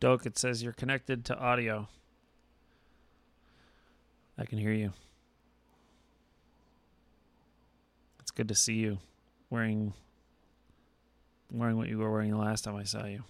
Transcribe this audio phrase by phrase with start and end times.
[0.00, 1.88] Doke, it says you're connected to audio.
[4.38, 4.92] I can hear you.
[8.20, 8.98] It's good to see you
[9.50, 9.92] wearing
[11.52, 13.24] wearing what you were wearing the last time I saw you.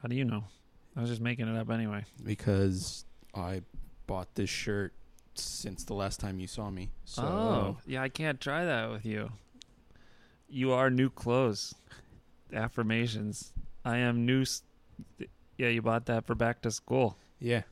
[0.00, 0.44] How do you know?
[0.96, 2.04] I was just making it up anyway.
[2.24, 3.04] because
[3.34, 3.62] I
[4.06, 4.92] bought this shirt
[5.34, 6.90] since the last time you saw me.
[7.04, 9.30] So oh, yeah, I can't try that with you.
[10.48, 11.74] You are new clothes.
[12.54, 13.52] Affirmations.
[13.84, 14.42] I am new.
[14.42, 14.62] s-
[15.58, 17.16] Yeah, you bought that for back to school.
[17.38, 17.62] yeah,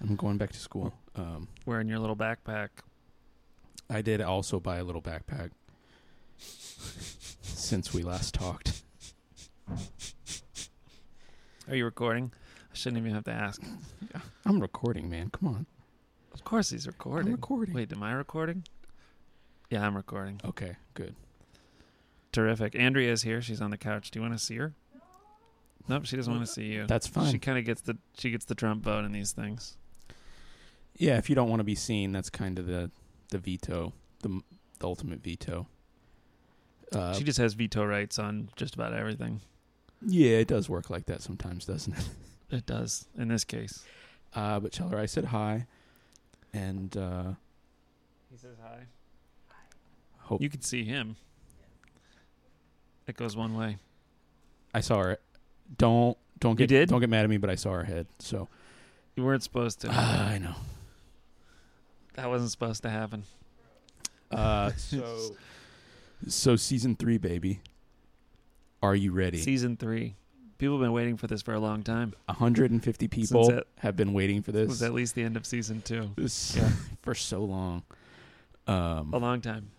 [0.00, 0.92] I'm going back to school.
[1.16, 2.68] Um, Wearing your little backpack.
[3.90, 5.50] I did also buy a little backpack
[7.42, 8.82] since we last talked.
[11.68, 12.32] Are you recording?
[12.72, 13.62] I shouldn't even have to ask.
[14.46, 15.30] I'm recording, man.
[15.30, 15.66] Come on,
[16.32, 17.32] Of course he's I'm recording.
[17.32, 17.74] recording.
[17.74, 18.64] Wait, am I recording?
[19.70, 20.40] Yeah, I'm recording.
[20.44, 21.14] Okay, good.
[22.32, 22.74] Terrific.
[22.74, 23.42] Andrea is here.
[23.42, 24.10] She's on the couch.
[24.10, 24.72] Do you want to see her?
[25.88, 26.86] Nope, she doesn't want to see you.
[26.86, 27.30] That's fine.
[27.32, 29.76] She kind of gets the she gets the Trump vote in these things.
[30.96, 32.90] Yeah, if you don't want to be seen, that's kind of the
[33.30, 33.92] the veto,
[34.22, 34.40] the
[34.78, 35.66] the ultimate veto.
[36.92, 39.40] Uh, she just has veto rights on just about everything.
[40.06, 42.08] yeah, it does work like that sometimes, doesn't it?
[42.50, 43.82] It does in this case.
[44.34, 45.66] Uh, but tell her I said hi,
[46.52, 47.32] and uh,
[48.30, 48.80] He says hi.
[50.18, 51.16] hope You can see him.
[53.06, 53.78] It goes one way.
[54.74, 55.18] I saw her.
[55.78, 56.88] Don't don't get did?
[56.88, 58.06] don't get mad at me, but I saw her head.
[58.18, 58.48] So
[59.16, 59.88] You weren't supposed to.
[59.90, 60.54] Ah, I know.
[62.14, 63.24] that wasn't supposed to happen.
[64.30, 65.36] Uh, so
[66.28, 67.60] so season three, baby.
[68.82, 69.38] Are you ready?
[69.38, 70.16] Season three.
[70.58, 72.14] People have been waiting for this for a long time.
[72.26, 75.82] 150 people have been waiting for It this, was at least the end of season
[75.82, 76.10] two.
[76.16, 76.70] this Yeah.
[77.02, 77.82] for so long.
[78.68, 79.70] Um, A long time.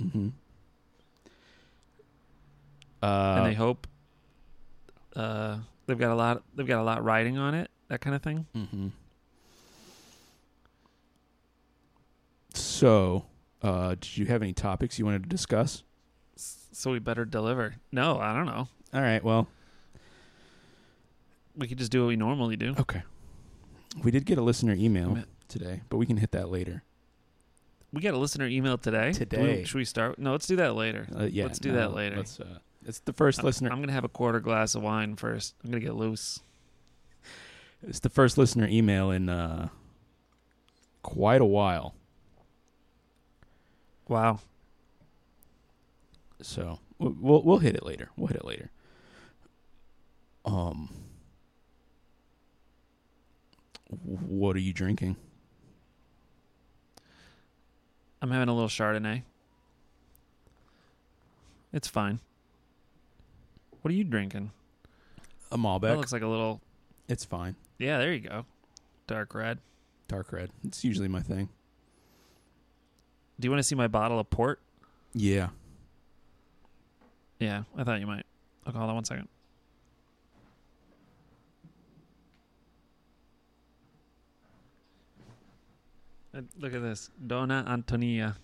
[0.00, 0.32] mhm.
[3.02, 3.86] Uh, and they hope
[5.16, 8.22] uh, they've got a lot they've got a lot riding on it, that kind of
[8.22, 8.46] thing.
[8.54, 8.88] hmm
[12.54, 13.26] So,
[13.62, 15.82] uh, did you have any topics you wanted to discuss?
[16.36, 17.74] So we better deliver.
[17.92, 18.68] No, I don't know.
[18.94, 19.22] All right.
[19.22, 19.48] Well,
[21.56, 22.74] We could just do what we normally do.
[22.78, 23.02] okay.
[24.04, 25.18] We did get a listener email
[25.48, 26.84] today, but we can hit that later.
[27.92, 29.10] We got a listener email today.
[29.12, 29.64] Do we- Today.
[29.64, 30.18] should we start?
[30.18, 31.08] No, let's do that later.
[31.18, 32.16] Uh, yeah, Let's do no, that later.
[32.18, 33.70] Let's, uh, it's the first I- listener.
[33.70, 35.54] I'm gonna have a quarter glass of wine first.
[35.62, 36.40] I'm gonna get loose.
[37.86, 39.68] It's the first listener email in uh,
[41.02, 41.94] quite a while.
[44.08, 44.40] Wow.
[46.40, 48.08] So we'll we'll, we'll hit it later.
[48.16, 48.70] We'll hit it later.
[50.44, 50.88] Um,
[53.90, 55.16] what are you drinking?
[58.22, 59.22] I'm having a little Chardonnay.
[61.72, 62.20] It's fine.
[63.82, 64.50] What are you drinking?
[65.52, 65.82] A Malbec.
[65.82, 66.60] That looks like a little.
[67.08, 67.54] it's fine.
[67.78, 68.44] Yeah, there you go.
[69.06, 69.58] Dark red.
[70.08, 70.50] Dark red.
[70.64, 71.48] It's usually my thing.
[73.40, 74.60] Do you want to see my bottle of port?
[75.14, 75.48] Yeah.
[77.38, 78.26] Yeah, I thought you might.
[78.66, 79.28] Okay, hold on one second.
[86.58, 87.10] Look at this.
[87.26, 88.36] Dona Antonia.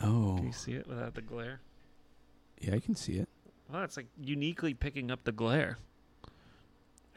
[0.00, 0.34] Oh.
[0.36, 1.60] Can you see it without the glare?
[2.60, 3.28] Yeah, I can see it.
[3.74, 5.78] Well, it's like uniquely picking up the glare.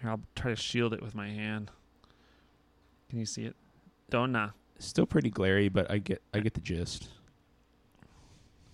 [0.02, 1.70] Here, I'll try to shield it with my hand.
[3.12, 3.56] Can you see it?
[4.10, 4.56] Dona.
[4.80, 7.10] Still pretty glary, but I get I get the gist.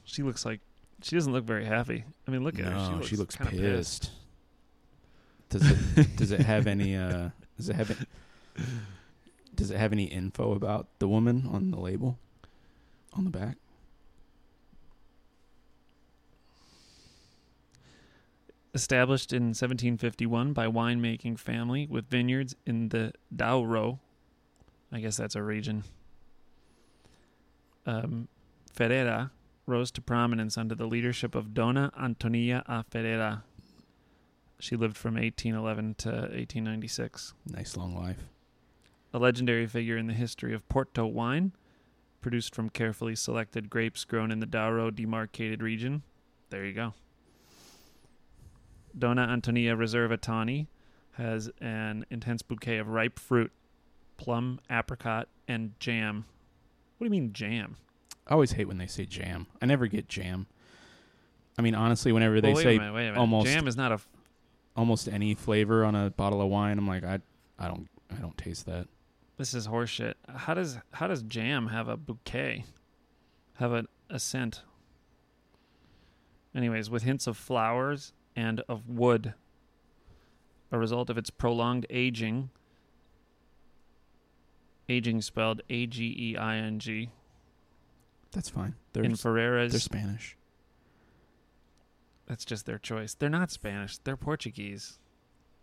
[0.05, 0.61] She looks like
[1.01, 2.05] she doesn't look very happy.
[2.25, 2.85] I mean, look at her.
[2.85, 4.11] She looks, she looks kinda pissed.
[5.50, 8.65] Does it does it have any uh does it have any,
[9.55, 12.17] does it have any info about the woman on the label
[13.11, 13.57] on the back?
[18.75, 24.00] Established in 1751 by winemaking family with vineyards in the Douro.
[24.91, 25.84] I guess that's a region.
[27.85, 28.28] Um,
[28.73, 29.31] Ferreira
[29.67, 33.44] rose to prominence under the leadership of Dona Antonia a Ferreira.
[34.59, 37.33] She lived from 1811 to 1896.
[37.45, 38.30] Nice long life.
[39.13, 41.51] A legendary figure in the history of Porto wine,
[42.21, 46.01] produced from carefully selected grapes grown in the Douro demarcated region.
[46.50, 46.94] There you go.
[48.98, 50.68] Dona Antonia Reserva Tawny
[51.13, 53.51] has an intense bouquet of ripe fruit,
[54.18, 56.25] plum, apricot, and jam.
[56.98, 57.78] What do you mean jam?
[58.28, 59.48] I always hate when they say jam.
[59.62, 60.48] I never get jam.
[61.57, 63.18] I mean, honestly, whenever they Well, say minute, minute.
[63.18, 63.95] almost- jam is not a.
[63.95, 64.07] f-
[64.75, 67.19] almost any flavor on a bottle of wine, I'm like, I
[67.60, 68.88] I don't I don't taste that.
[69.38, 70.13] This is horseshit.
[70.34, 72.66] How does how does jam have a bouquet?
[73.57, 74.63] Have a, a scent?
[76.56, 79.33] Anyways, with hints of flowers and of wood,
[80.71, 82.50] a result of its prolonged aging.
[84.89, 87.09] Aging spelled A G E I N G.
[88.31, 88.75] That's fine.
[88.94, 90.35] They're In they're Spanish.
[92.27, 93.13] that's just their choice.
[93.13, 93.97] They're not Spanish.
[94.00, 95.00] They're Portuguese.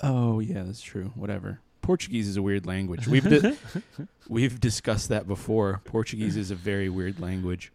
[0.02, 1.12] Oh yeah, that's true.
[1.14, 1.60] Whatever.
[1.82, 3.06] Portuguese is a weird language.
[3.08, 3.56] We've di-
[4.28, 5.80] we've discussed that before.
[5.84, 7.72] Portuguese is a very weird language.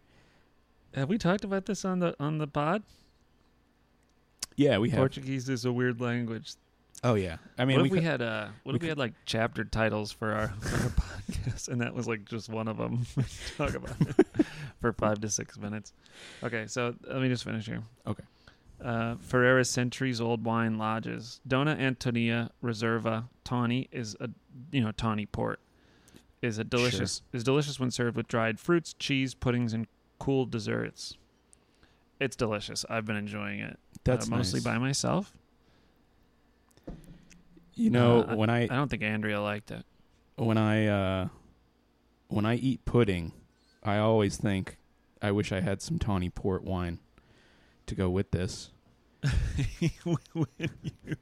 [0.94, 2.82] Have we talked about this on the on the pod?
[4.56, 4.98] Yeah, we have.
[4.98, 6.54] Portuguese is a weird language.
[7.04, 7.36] oh yeah.
[7.58, 9.12] I mean, what we, if we, could- had uh what we if we had like
[9.26, 10.90] chapter titles for our, for our
[11.30, 13.06] podcast and that was like just one of them
[13.58, 14.26] talk about it
[14.80, 15.92] for five to six minutes.
[16.42, 17.82] Okay so let me just finish here.
[18.06, 18.24] Okay.
[18.82, 21.40] uh ferreira's centuries old wine lodges.
[21.46, 24.30] Dona antonia reserva tawny is a
[24.72, 25.60] you know tawny port.
[26.42, 29.86] Is a delicious is delicious when served with dried fruits cheese puddings and
[30.18, 31.16] cool desserts.
[32.20, 32.84] It's delicious.
[32.88, 34.64] I've been enjoying it that's uh, mostly nice.
[34.64, 35.32] by myself
[37.74, 39.84] You know, Uh, when I i don't think andrea liked it
[40.36, 41.28] when I uh
[42.28, 43.32] when I eat pudding,
[43.82, 44.76] I always think
[45.22, 46.98] I wish I had some tawny port wine
[47.86, 48.70] to go with this.
[50.04, 50.16] when
[50.58, 51.16] you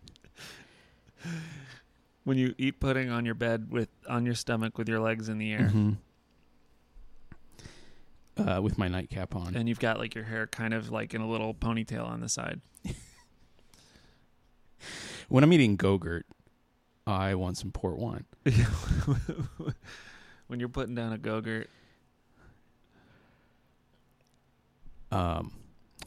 [2.25, 5.39] when you eat pudding on your bed with on your stomach with your legs in
[5.39, 5.97] the air Mhm.
[8.37, 9.55] Uh, with my nightcap on.
[9.55, 12.29] and you've got like your hair kind of like in a little ponytail on the
[12.29, 12.61] side
[15.29, 16.27] when I'm eating Go-Gurt,
[17.07, 18.25] I want some port wine.
[20.49, 21.69] when you're putting down a go-gurt
[25.13, 25.53] Um,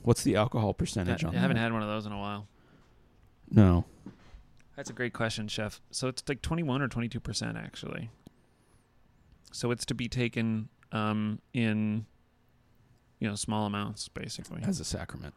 [0.03, 1.37] what's the alcohol I percentage on that?
[1.37, 1.63] I haven't that?
[1.63, 2.45] had one of those in a while
[3.49, 3.85] no.
[4.75, 8.09] that's a great question chef so it's like 21 or 22 percent actually
[9.53, 12.05] so it's to be taken um in
[13.19, 15.33] you know small amounts basically As a sacrament.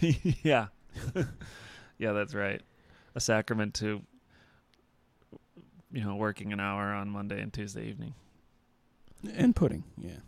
[0.00, 0.66] yeah.
[1.98, 2.60] yeah, that's right.
[3.14, 4.02] A sacrament to
[5.92, 8.14] you know, working an hour on Monday and Tuesday evening.
[9.34, 10.18] And pudding, yeah.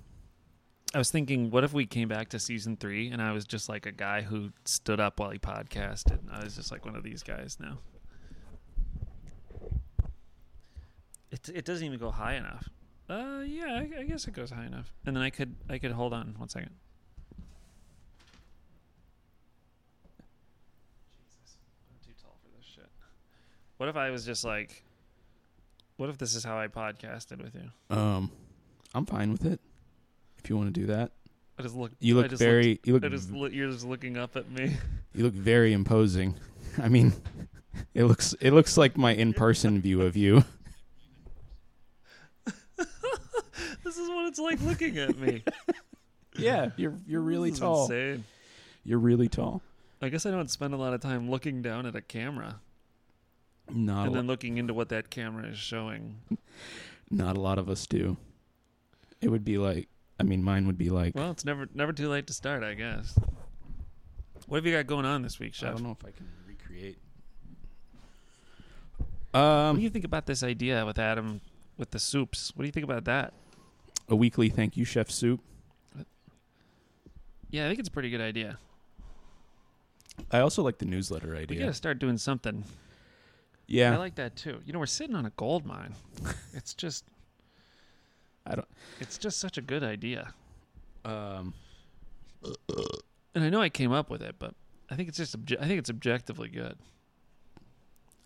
[0.94, 3.68] I was thinking, what if we came back to season three and I was just
[3.68, 6.18] like a guy who stood up while he podcasted?
[6.30, 7.78] I was just like one of these guys now.
[11.30, 12.68] It it doesn't even go high enough.
[13.12, 14.90] Uh, yeah, I, I guess it goes high enough.
[15.04, 16.70] And then I could I could hold on one second.
[21.20, 21.56] Jesus,
[21.90, 22.88] I'm too tall for this shit.
[23.76, 24.82] What if I was just like,
[25.96, 27.96] what if this is how I podcasted with you?
[27.96, 28.30] Um,
[28.94, 29.60] I'm fine with it.
[30.42, 31.12] If you want to do that,
[31.58, 31.92] I just look.
[32.00, 34.50] you I look just very, you look, I just look, you're just looking up at
[34.50, 34.76] me.
[35.14, 36.34] you look very imposing.
[36.82, 37.12] I mean,
[37.94, 40.44] it looks, it looks like my in-person view of you.
[43.84, 45.44] this is what it's like looking at me.
[46.38, 47.82] Yeah, you're, you're really This is tall.
[47.82, 48.24] Insane.
[48.84, 49.60] You're really tall.
[50.00, 52.58] I guess I don't spend a lot of time looking down at a camera
[53.70, 56.20] Not, and a, then looking into what that camera is showing.
[57.10, 58.16] not a lot of us do.
[59.20, 59.88] It would be like,
[60.18, 62.72] I mean, mine would be like, Well, it's never never too late to start, I
[62.72, 63.14] guess.
[64.46, 65.74] What have you got going on this week, I Chef?
[65.74, 66.96] don't know if I can recreate.
[69.32, 71.42] what Um, do you think about this idea with Adam
[71.76, 72.52] with the soups?
[72.56, 73.34] What do you think about that?
[74.08, 75.40] A weekly thank you, Chef Soup.
[77.50, 78.58] Yeah, I think it's a pretty good idea.
[80.30, 81.58] I also like the newsletter idea.
[81.58, 82.64] We gotta start doing something.
[83.66, 84.60] Yeah, I like that too.
[84.64, 85.94] You know, we're sitting on a gold mine.
[86.52, 87.04] it's just
[88.46, 88.68] I don't.
[89.00, 90.32] it's just such a good idea.
[91.04, 91.54] Um,
[93.34, 94.54] And I know I came up with it, but
[94.90, 96.76] I think it's just obje- I think it's objectively good.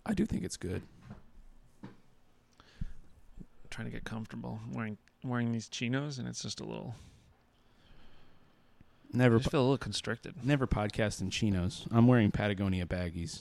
[0.04, 0.82] I do think it's good.
[3.76, 6.95] Trying to get comfortable I'm wearing wearing these chinos, and it's just a little.
[9.12, 10.35] I Never, just feel a little constricted.
[10.42, 11.87] never podcast in chinos.
[11.92, 13.40] I'm wearing Patagonia baggies.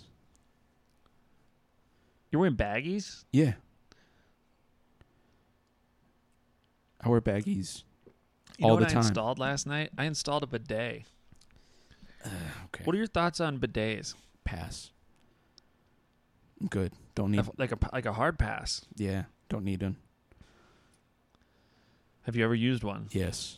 [2.31, 3.23] You're wearing baggies.
[3.31, 3.53] Yeah,
[6.99, 7.83] I wear baggies.
[8.57, 8.97] You know All what the I time.
[9.03, 9.91] installed last night?
[9.97, 11.03] I installed a bidet.
[12.25, 12.29] Uh,
[12.65, 12.83] okay.
[12.83, 14.15] What are your thoughts on bidets?
[14.43, 14.91] Pass.
[16.69, 16.91] Good.
[17.15, 17.41] Don't need.
[17.57, 18.81] Like a like a hard pass.
[18.97, 19.95] Yeah, don't need them.
[22.25, 23.57] Have you ever used one Yes,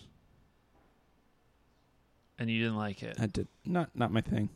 [2.38, 3.18] and you didn't like it?
[3.20, 3.48] I did.
[3.66, 4.50] Not not my thing.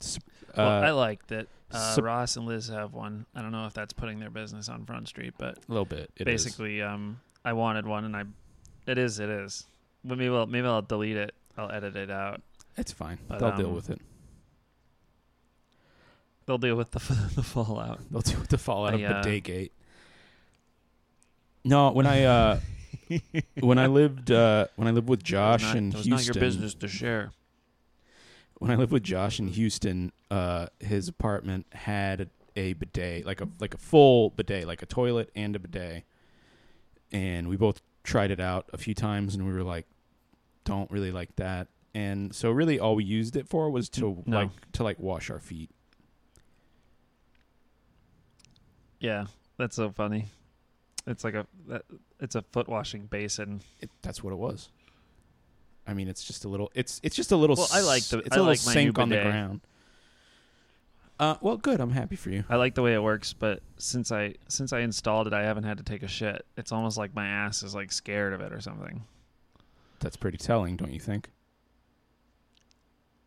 [0.00, 0.18] S-
[0.56, 1.48] Well, I uh, like that.
[1.70, 3.26] Uh, Ross and Liz have one.
[3.34, 6.10] I don't know if that's putting their business on Front Street, but a little bit.
[6.16, 6.44] It is.
[6.44, 8.22] basically, um, I wanted one, and I,
[8.86, 9.66] it is, it is.
[10.04, 11.34] Maybe I'll, maybe I'll delete it.
[11.58, 12.40] I'll edit it out.
[12.76, 13.18] it's fine.
[13.26, 14.00] but, They'll deal um, with it.
[16.46, 17.00] They'll deal with the
[17.34, 18.00] the fallout.
[18.10, 19.72] They'll deal with the fallout I, of uh, bidet gate.
[21.66, 22.60] No, when I uh
[23.60, 26.10] when I lived uh, when I lived with Josh not, in it was Houston.
[26.10, 27.32] not your business to share.
[28.58, 33.48] When I lived with Josh in Houston, uh, his apartment had a bidet, like a
[33.60, 36.04] like a full bidet, like a toilet and a bidet.
[37.12, 39.86] And we both tried it out a few times, and we were like,
[40.64, 44.36] "Don't really like that." And so, really, all we used it for was to No.
[44.38, 45.70] like to like wash our feet.
[49.00, 49.26] Yeah,
[49.58, 50.26] that's so funny.
[51.06, 51.46] It's like a
[52.20, 53.60] it's a foot washing basin.
[53.80, 54.70] It, that's what it was.
[55.86, 56.70] I mean, it's just a little.
[56.74, 57.56] It's it's just a little.
[57.56, 59.60] Well, I like the- It's I a little like my sink on the ground.
[61.18, 61.80] Uh, well, good.
[61.80, 62.44] I'm happy for you.
[62.48, 65.64] I like the way it works, but since I since I installed it, I haven't
[65.64, 66.44] had to take a shit.
[66.56, 69.04] It's almost like my ass is like scared of it or something.
[70.00, 71.30] That's pretty telling, don't you think?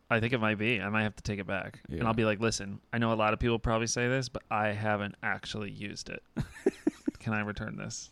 [0.08, 0.80] I think it might be.
[0.80, 3.14] I might have to take it back, and I'll be like, "Listen, I know a
[3.14, 6.22] lot of people probably say this, but I haven't actually used it.
[7.20, 8.10] Can I return this?"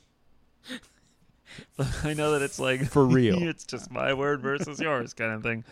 [2.05, 3.43] I know that it's like For real.
[3.43, 5.65] it's just my word versus yours kind of thing,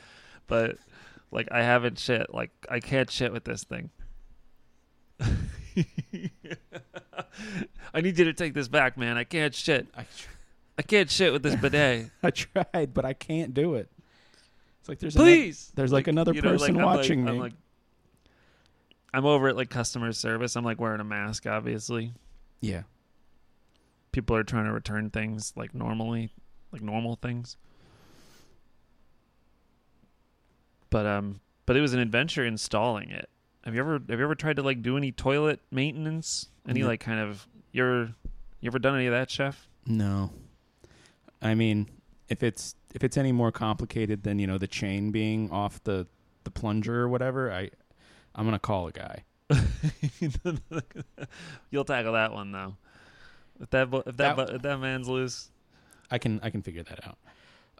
[0.46, 0.76] but
[1.30, 2.32] like I haven't shit.
[2.34, 3.90] Like I can't shit with this thing.
[7.94, 9.16] I need you to take this back, man.
[9.16, 9.86] I can't shit.
[9.96, 10.28] I tr-
[10.78, 12.10] I can't shit with this bidet.
[12.22, 13.90] I tried, but I can't do it.
[14.80, 15.72] It's like there's Please.
[15.74, 17.40] there's like another you know, person I'm like- watching I'm me.
[17.40, 17.52] like,
[19.14, 20.56] I'm over at like customer service.
[20.56, 22.12] I'm like wearing a mask, obviously.
[22.60, 22.82] yeah,
[24.16, 26.32] People are trying to return things like normally,
[26.72, 27.58] like normal things.
[30.88, 33.28] But um, but it was an adventure installing it.
[33.64, 36.48] Have you ever have you ever tried to like do any toilet maintenance?
[36.66, 36.86] Any No.
[36.86, 38.04] like kind of you're
[38.60, 39.68] you ever done any of that, chef?
[39.84, 40.30] no.
[41.42, 41.90] I mean,
[42.30, 46.06] if it's if it's any more complicated than you know the chain being off the
[46.44, 47.68] the plunger or whatever, I
[48.34, 49.24] I'm gonna call a guy.
[51.70, 52.76] You'll tackle that one though.
[53.60, 55.50] If that if that That- if that man's loose,
[56.10, 57.18] I can I can figure that out.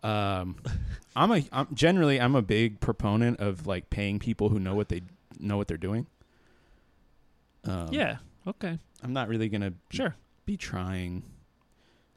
[0.02, 0.56] Um,
[1.16, 4.88] I'm a I'm generally I'm a big proponent of like paying people who know what
[4.88, 5.02] they
[5.38, 6.06] know what they're doing.
[7.64, 10.14] Um, yeah, okay, I'm not really gonna sure.
[10.45, 11.25] be trying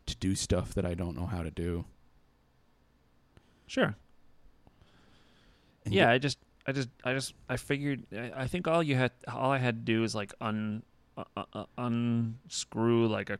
[0.05, 1.85] to do stuff that I don't know how to do.
[3.67, 3.95] Sure.
[5.85, 6.37] And yeah, get- I just,
[6.67, 8.05] I just, I just, I figured.
[8.11, 10.83] I, I think all you had, all I had to do is like un,
[11.17, 13.39] uh, uh, uh, unscrew like a,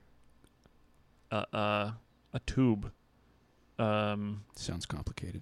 [1.32, 1.96] a, a,
[2.34, 2.92] a tube,
[3.78, 5.42] um, sounds complicated.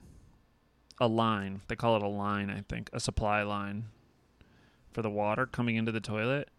[0.99, 1.61] a line.
[1.67, 3.85] They call it a line, I think, a supply line
[4.91, 6.49] for the water coming into the toilet,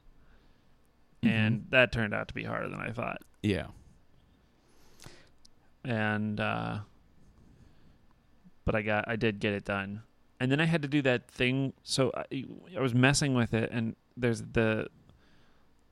[1.22, 1.70] and Mhm.
[1.70, 3.22] that turned out to be harder than I thought.
[3.42, 3.66] yeah,
[5.84, 6.78] and uh
[8.64, 10.02] but I got I did get it done.
[10.40, 12.44] And then I had to do that thing so I,
[12.76, 14.88] I was messing with it and there's the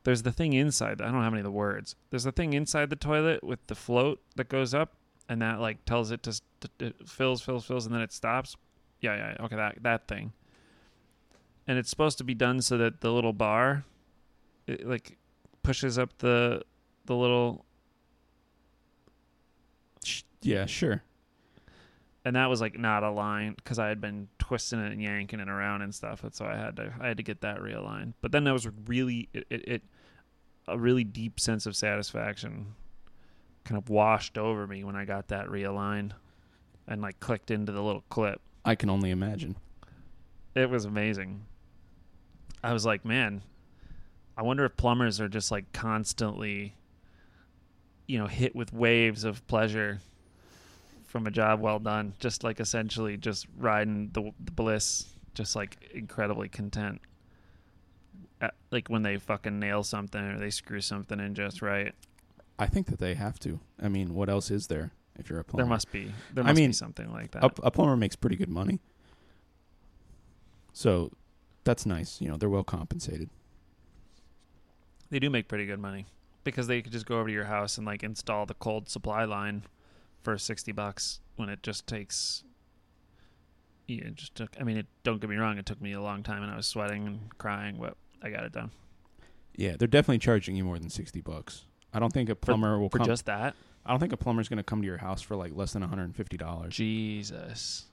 [0.07, 1.03] there's the thing inside.
[1.03, 1.97] I don't have any of the words.
[2.11, 4.93] There's the thing inside the toilet with the float that goes up
[5.29, 6.41] and that like tells it to,
[6.79, 8.57] it fills fills fills and then it stops.
[9.01, 10.33] Yeah, yeah, okay, that that thing.
[11.67, 13.85] And it's supposed to be done so that the little bar
[14.69, 15.19] it like
[15.65, 16.63] pushes up the
[17.07, 17.67] the little
[20.41, 21.03] yeah, sure.
[22.27, 25.39] And that was like not a line because I had been twisting it and yanking
[25.39, 28.15] it around and stuff, and so I had to I had to get that realigned.
[28.21, 29.83] But then there was really it, it, it
[30.67, 32.75] a really deep sense of satisfaction
[33.63, 36.13] kind of washed over me when I got that realigned
[36.89, 38.41] and like clicked into the little clip.
[38.65, 39.55] I can only imagine.
[40.57, 41.45] It was amazing.
[42.61, 43.43] I was like, man,
[44.37, 46.75] I wonder if plumbers are just like constantly,
[48.09, 50.01] you know, hit with waves of pleasure
[51.17, 52.13] from a job well done.
[52.19, 57.01] Just like essentially just riding the, the bliss, just like incredibly content.
[58.41, 61.95] At, like when they fucking nail something or they screw something in just right.
[62.59, 63.61] I think that they have to.
[63.83, 65.65] I mean, what else is there if you're a plumber?
[65.65, 66.13] There must be.
[66.35, 67.45] There I must mean, be something like that.
[67.45, 68.81] a, a plumber makes pretty good money,
[70.75, 71.13] so
[71.65, 72.21] that's nice.
[72.21, 73.31] You know, they're well compensated.
[75.09, 76.07] They do make pretty good money
[76.45, 79.25] because they could just go over to your house and like install the cold supply
[79.25, 79.63] line
[80.27, 82.43] for 60 bucks when it just takes
[83.87, 86.01] yeah, it just took I mean it don't get me wrong it took me a
[86.01, 88.73] long time and I was sweating and crying but I got it done.
[89.55, 91.67] Yeah, they're definitely charging you more than sixty bucks.
[91.95, 93.07] I don't think a plumber will For come.
[93.07, 93.55] just that?
[93.85, 95.83] I don't think a plumber's going to come to your house for like less than
[95.83, 96.75] one hundred and fifty dollars.
[96.75, 97.85] Jesus.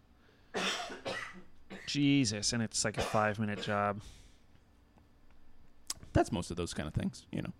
[1.85, 4.01] Jesus and it's like a 5 minute job.
[6.13, 7.53] That's most of those kind of things, you know.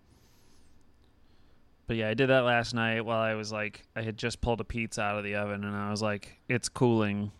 [1.86, 4.60] But yeah, I did that last night while I was like, I had just pulled
[4.60, 7.30] a pizza out of the oven, and I was like, it's cooling.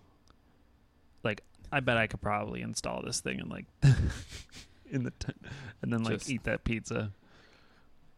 [1.22, 3.64] Like, I bet I could probably install this thing and like,
[4.90, 5.32] in the, t-
[5.80, 7.10] and then like Just- eat that pizza.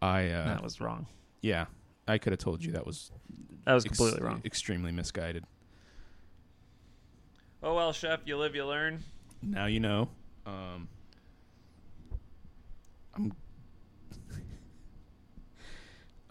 [0.02, 1.06] I uh, that was wrong.
[1.42, 1.66] yeah,
[2.08, 3.10] I could have told you that was
[3.64, 4.42] That was ex- completely wrong.
[4.44, 5.44] extremely misguided.
[7.62, 8.98] Oh well, chef, you live, you learn.
[9.42, 10.08] Now you know.
[10.44, 10.88] Um,
[13.14, 13.32] I'm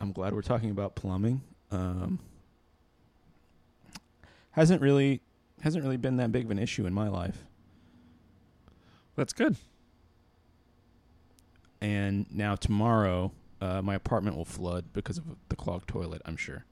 [0.06, 1.42] I'm glad we're talking about plumbing.
[1.72, 2.20] Um,
[4.52, 5.20] hasn't really
[5.62, 7.44] hasn't really been that big of an issue in my life.
[9.16, 9.56] That's good.
[11.82, 13.32] And now tomorrow,
[13.62, 16.22] uh, my apartment will flood because of the clogged toilet.
[16.26, 16.66] I'm sure.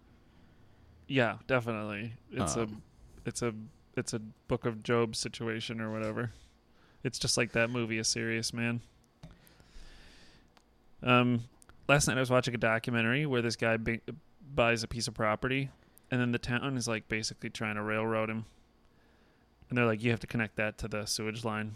[1.07, 2.13] Yeah, definitely.
[2.31, 2.83] It's Um,
[3.25, 3.53] a, it's a,
[3.97, 6.31] it's a Book of Job situation or whatever.
[7.03, 8.81] It's just like that movie, A Serious Man.
[11.01, 11.43] Um,
[11.87, 14.01] last night I was watching a documentary where this guy b-
[14.55, 15.69] buys a piece of property,
[16.11, 18.45] and then the town is like basically trying to railroad him,
[19.69, 21.75] and they're like, you have to connect that to the sewage line,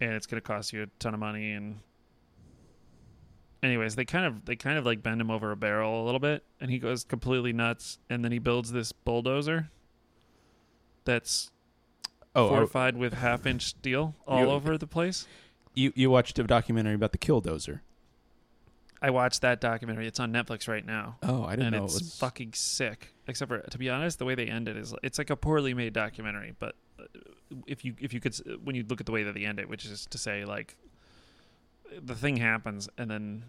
[0.00, 1.52] and it's going to cost you a ton of money.
[1.52, 1.80] And
[3.62, 6.20] anyways, they kind of they kind of like bend him over a barrel a little
[6.20, 9.70] bit, and he goes completely nuts, and then he builds this bulldozer
[11.04, 11.50] that's
[12.36, 15.26] Oh, fortified with half inch steel all You- over the place.
[15.74, 17.80] you you watched a documentary about the killdozer.
[19.04, 20.06] I watched that documentary.
[20.06, 21.18] It's on Netflix right now.
[21.22, 22.18] Oh, I didn't and know it's it was.
[22.18, 23.12] fucking sick.
[23.28, 25.74] Except for, to be honest, the way they end it is it's like a poorly
[25.74, 26.54] made documentary.
[26.58, 27.04] But uh,
[27.66, 28.34] if you if you could
[28.64, 30.76] when you look at the way that they end it, which is to say like
[32.00, 33.44] the thing happens and then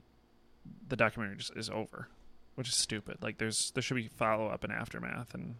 [0.90, 2.10] the documentary just is over,
[2.56, 3.20] which is stupid.
[3.22, 5.56] Like there's there should be follow up and aftermath and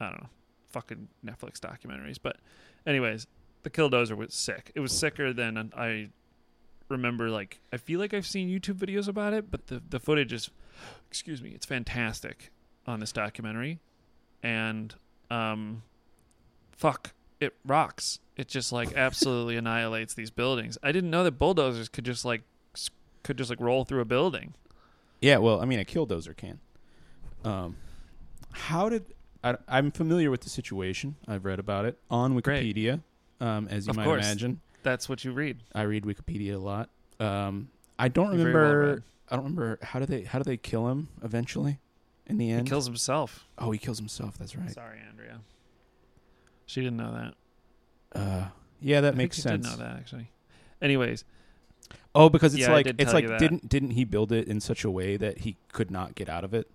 [0.00, 0.28] I don't know,
[0.70, 2.18] fucking Netflix documentaries.
[2.20, 2.38] But
[2.88, 3.28] anyways,
[3.62, 4.72] the Killdozer was sick.
[4.74, 6.08] It was sicker than I
[6.94, 7.28] remember.
[7.30, 10.50] Like I feel like I've seen YouTube videos about it, but the the footage is,
[11.08, 12.50] excuse me, it's fantastic
[12.86, 13.80] on this documentary,
[14.42, 14.94] and
[15.30, 15.82] um,
[16.72, 18.20] fuck, it rocks.
[18.36, 20.76] It just like absolutely annihilates these buildings.
[20.82, 22.42] I didn't know that bulldozers could just like
[23.22, 24.54] could just like roll through a building.
[25.20, 26.58] Yeah, well, I mean, a killdozer can.
[27.44, 27.76] Um,
[28.52, 29.06] how did
[29.42, 31.16] I, I'm familiar with the situation?
[31.26, 32.34] I've read about it on.
[32.38, 33.02] Wikipedia,
[33.40, 34.24] um, as you Of might course.
[34.26, 34.60] imagine.
[34.84, 35.58] That's what you read.
[35.74, 36.90] I read Wikipedia a lot.
[37.18, 39.02] Um, I don't You're very well remember.
[39.30, 41.80] I don't remember how do they how do they kill him eventually?
[42.26, 43.46] In the end, He kills himself.
[43.58, 44.38] oh, he kills himself.
[44.38, 44.70] That's right.
[44.70, 45.40] Sorry, Andrea.
[46.66, 48.18] She didn't know that.
[48.18, 48.48] Uh,
[48.80, 49.68] yeah, that I makes think she sense.
[49.68, 50.30] Did know that actually.
[50.80, 51.24] Anyways,
[52.14, 54.90] Oh, because it's Yeah, like it's like didn't didn't he build it in such a
[54.90, 56.70] way that he could not get out of it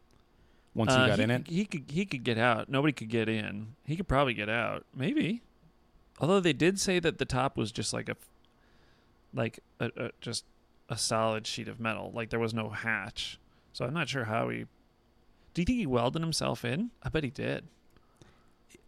[0.73, 1.47] once uh, he got in it?
[1.47, 2.69] He could he could get out.
[2.69, 3.75] Nobody could get in.
[3.85, 4.85] He could probably get out.
[4.95, 5.41] Maybe.
[6.19, 8.17] Although they did say that the top was just like a,
[9.33, 10.45] like a, a just
[10.89, 12.11] a solid sheet of metal.
[12.13, 13.39] Like there was no hatch.
[13.73, 14.65] So I'm not sure how he.
[15.53, 16.91] Do you think he welded himself in?
[17.01, 17.67] I bet he did.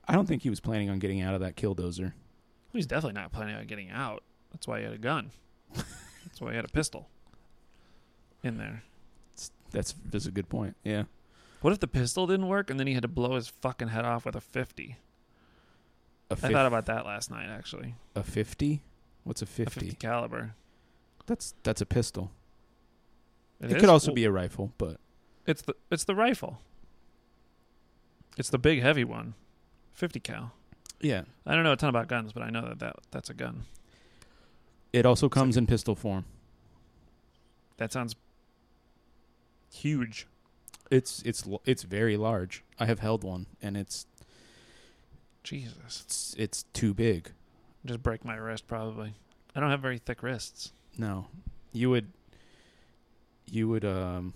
[0.08, 2.14] I don't think he was planning on getting out of that killdozer.
[2.74, 4.24] He's definitely not planning on getting out.
[4.52, 5.32] That's why he had a gun.
[5.74, 7.08] That's why he had a pistol.
[8.44, 8.84] In there.
[9.72, 10.76] That's that's a good point.
[10.84, 11.04] Yeah.
[11.62, 14.04] What if the pistol didn't work and then he had to blow his fucking head
[14.04, 14.98] off with a 50?
[16.32, 17.96] I fif- thought about that last night actually.
[18.16, 18.82] a 50?
[19.24, 19.80] What's a A 50?
[19.82, 20.56] 50 caliber.
[21.28, 22.32] That's that's a pistol.
[23.60, 24.98] It could also Well, be a rifle, but
[25.46, 26.60] It's the it's the rifle.
[28.38, 29.36] It's the big heavy one.
[29.94, 30.54] 50 cal.
[31.00, 31.24] yeah.
[31.46, 33.64] I don't know a ton about guns, but I know that, that that's a gun.
[34.94, 36.26] It also comes in pistol form.
[37.78, 38.16] That sounds
[39.72, 40.28] huge.
[40.90, 42.64] It's it's it's very large.
[42.80, 44.06] I have held one and it's
[45.44, 46.02] Jesus.
[46.06, 47.32] it's it's too big.
[47.86, 49.14] Just break my wrist probably.
[49.56, 50.72] I don't have very thick wrists.
[50.98, 51.28] No.
[51.74, 52.12] You would
[53.50, 54.34] you would um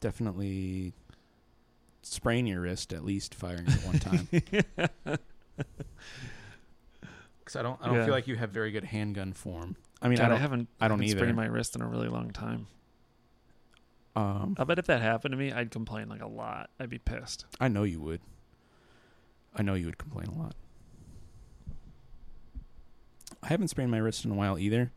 [0.00, 0.92] definitely
[2.02, 4.28] sprain your wrist at least firing it one time.
[7.44, 8.04] Cuz I don't I don't Yeah.
[8.04, 9.76] feel like you have very good handgun form.
[10.02, 11.18] I mean, God, I I, don't haven't I don't haven't either.
[11.18, 12.66] sprained my wrist in a really long time.
[14.14, 16.70] um I bet if that happened to me, I'd complain like a lot.
[16.80, 17.44] I'd be pissed.
[17.60, 18.20] I know you would.
[19.56, 20.54] I know you would complain a lot.
[23.42, 24.92] I haven't sprained my wrist in a while either.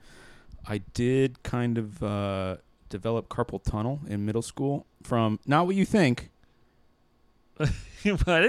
[0.68, 2.58] I did kind of uh,
[2.90, 6.30] develop carpal tunnel in middle school from not what you think
[7.60, 7.66] I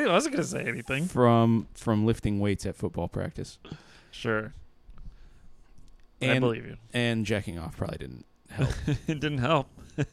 [0.07, 1.07] wasn't going to say anything.
[1.07, 3.59] from from lifting weights at football practice
[4.11, 4.53] Sure.
[6.23, 6.77] I and believe you.
[6.93, 8.71] and jacking off probably didn't help.
[9.07, 9.69] it didn't help.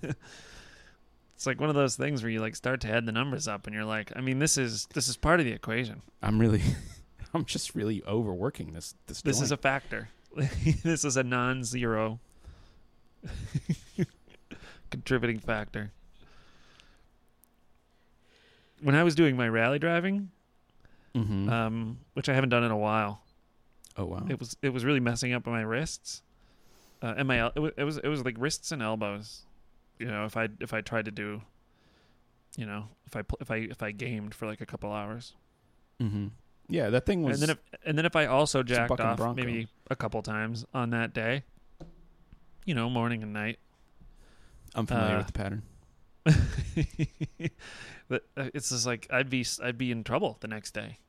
[1.37, 3.67] it's like one of those things where you like start to add the numbers up
[3.67, 6.01] and you're like, I mean, this is this is part of the equation.
[6.23, 6.63] I'm really,
[7.33, 8.95] I'm just really overworking this.
[9.05, 10.09] This, This is a factor.
[10.83, 12.19] this is a non-zero
[14.89, 15.91] contributing factor.
[18.81, 20.29] When I was doing my rally driving,
[21.15, 21.49] Mhm.
[21.51, 23.21] um, which I haven't done in a while,
[23.95, 24.25] oh wow.
[24.29, 26.21] it was it was really messing up my wrists,
[27.01, 29.46] uh, and my el- it was, it was it was like wrists and elbows,
[29.99, 31.41] you know, if I if I tried to do,
[32.55, 35.33] you know, if I if I if I gamed for like a couple hours,
[36.01, 36.27] Mm-hmm.
[36.69, 37.41] Yeah, that thing was.
[37.41, 39.41] and then if and then if I also jacked off bronco.
[39.41, 41.43] maybe a couple times on that day,
[42.65, 43.59] you know, morning and night.
[44.75, 45.63] I'm familiar uh, with the pattern.
[48.09, 50.99] but uh, it's just like I'd be I'd be in trouble the next day.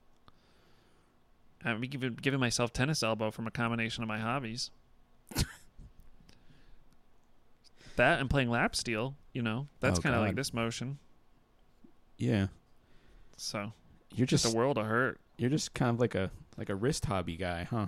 [1.64, 4.70] I'd be giving, giving myself tennis elbow from a combination of my hobbies.
[7.98, 10.98] that and playing lap steel, you know, that's Oh, kind of like this motion.
[12.16, 12.48] Yeah,
[13.36, 13.72] So
[14.14, 15.20] you're just just a world of hurt.
[15.36, 17.86] you're just kind of like a like a wrist hobby guy, huh?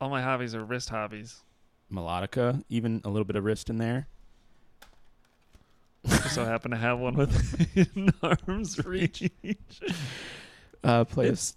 [0.00, 1.40] All my hobbies are wrist hobbies.
[1.92, 4.06] Melodica, even a little bit of wrist in there.
[6.30, 8.14] So happen to have one with
[8.48, 9.30] arms reach.
[10.82, 11.56] Uh, play It's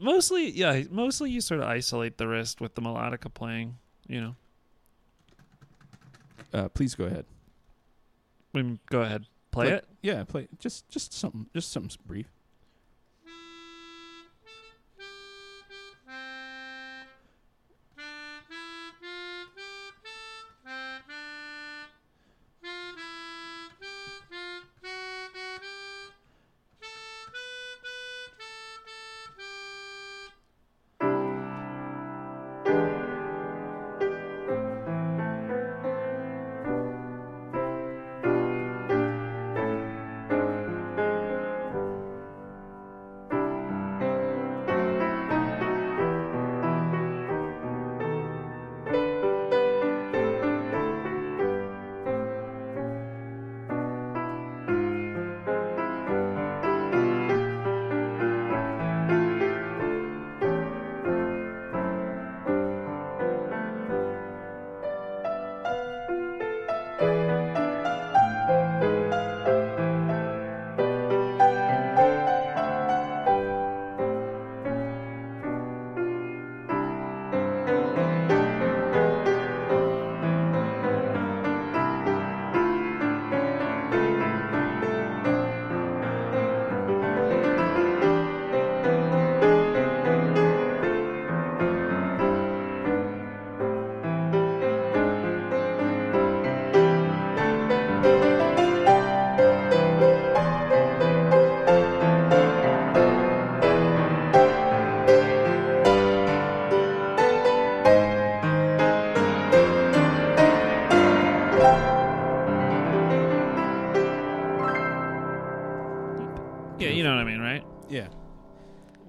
[0.00, 3.78] mostly, yeah, mostly you sort of isolate the wrist with the melodica playing.
[4.08, 4.36] You know,
[6.52, 7.26] Uh, please go ahead.
[8.54, 9.86] Mean, go ahead, play Play- it.
[10.02, 12.32] Yeah, play just just something just something brief.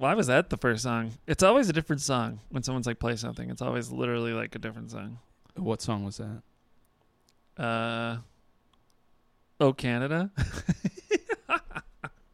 [0.07, 1.11] Why was that the first song?
[1.27, 3.49] It's always a different song when someone's like play something.
[3.49, 5.19] It's always literally like a different song.
[5.57, 7.61] What song was that?
[7.61, 8.17] Uh,
[9.59, 10.31] oh Canada,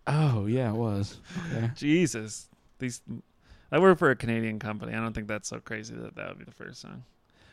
[0.06, 1.18] Oh yeah, it was.
[1.52, 1.72] Okay.
[1.76, 3.02] Jesus, these.
[3.72, 4.94] I work for a Canadian company.
[4.94, 7.06] I don't think that's so crazy that that would be the first song.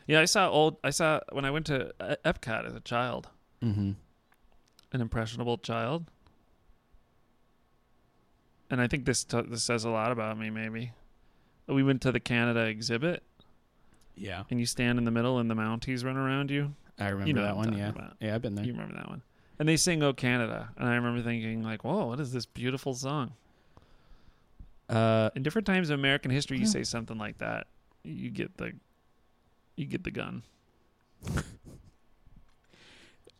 [0.05, 0.77] Yeah, I saw old.
[0.83, 1.91] I saw when I went to
[2.23, 3.27] Epcot as a child,
[3.63, 3.93] Mm-hmm.
[4.91, 6.11] an impressionable child,
[8.71, 10.49] and I think this t- this says a lot about me.
[10.49, 10.93] Maybe
[11.67, 13.21] we went to the Canada exhibit,
[14.15, 16.73] Yeah, and you stand in the middle, and the Mounties run around you.
[16.99, 17.77] I remember You know that one.
[17.77, 18.13] Yeah, about.
[18.19, 18.65] yeah, I've been there.
[18.65, 19.21] You remember that one?
[19.59, 22.93] And they sing "Oh Canada," and I remember thinking like, "Whoa, what is this beautiful
[22.95, 23.33] song?"
[24.89, 26.69] Uh, In different times of American history, you Yeah.
[26.71, 27.67] say something like that,
[28.03, 28.73] you get the,
[29.77, 30.43] you get the gun.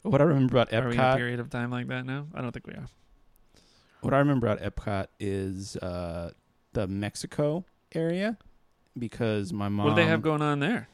[0.04, 2.28] what I remember about Are we in a period of time like that now?
[2.34, 2.88] I don't think we are.
[4.02, 6.32] What I remember about Epcot is uh,
[6.74, 8.38] the Mexico area
[8.98, 9.86] because my mom.
[9.88, 10.88] what do they have going on there?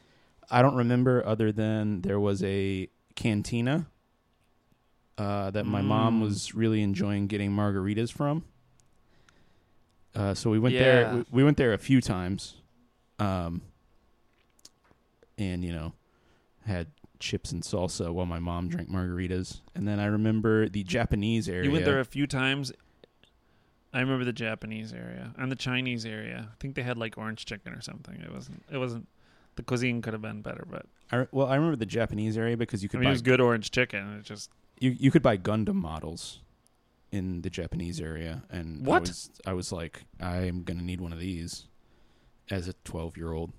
[0.50, 3.86] I don't remember other than there was a cantina
[5.18, 6.22] uh, that my mom Mm.
[6.22, 8.44] was really enjoying getting margaritas from.
[10.14, 10.80] Uh, so we went Yeah.
[10.80, 11.14] there.
[11.16, 12.54] We, we went there a few times,
[13.18, 13.62] um,
[15.36, 15.92] and you know,
[16.66, 16.88] had
[17.20, 19.60] chips and salsa while my mom drank margaritas.
[19.74, 21.64] And then I remember the Japanese area.
[21.64, 22.72] You went there a few times.
[23.98, 26.50] I remember the Japanese area and the Chinese area.
[26.52, 28.14] I think they had like orange chicken or something.
[28.20, 28.62] It wasn't.
[28.70, 29.08] It wasn't.
[29.56, 32.80] The cuisine could have been better, but I, well, I remember the Japanese area because
[32.84, 34.18] you I could mean, it buy was good orange chicken.
[34.20, 36.38] It just you you could buy Gundam models
[37.10, 39.00] in the Japanese area, and I What?
[39.00, 41.66] was I was like, I'm gonna need one of these
[42.50, 43.50] as a 12 year old.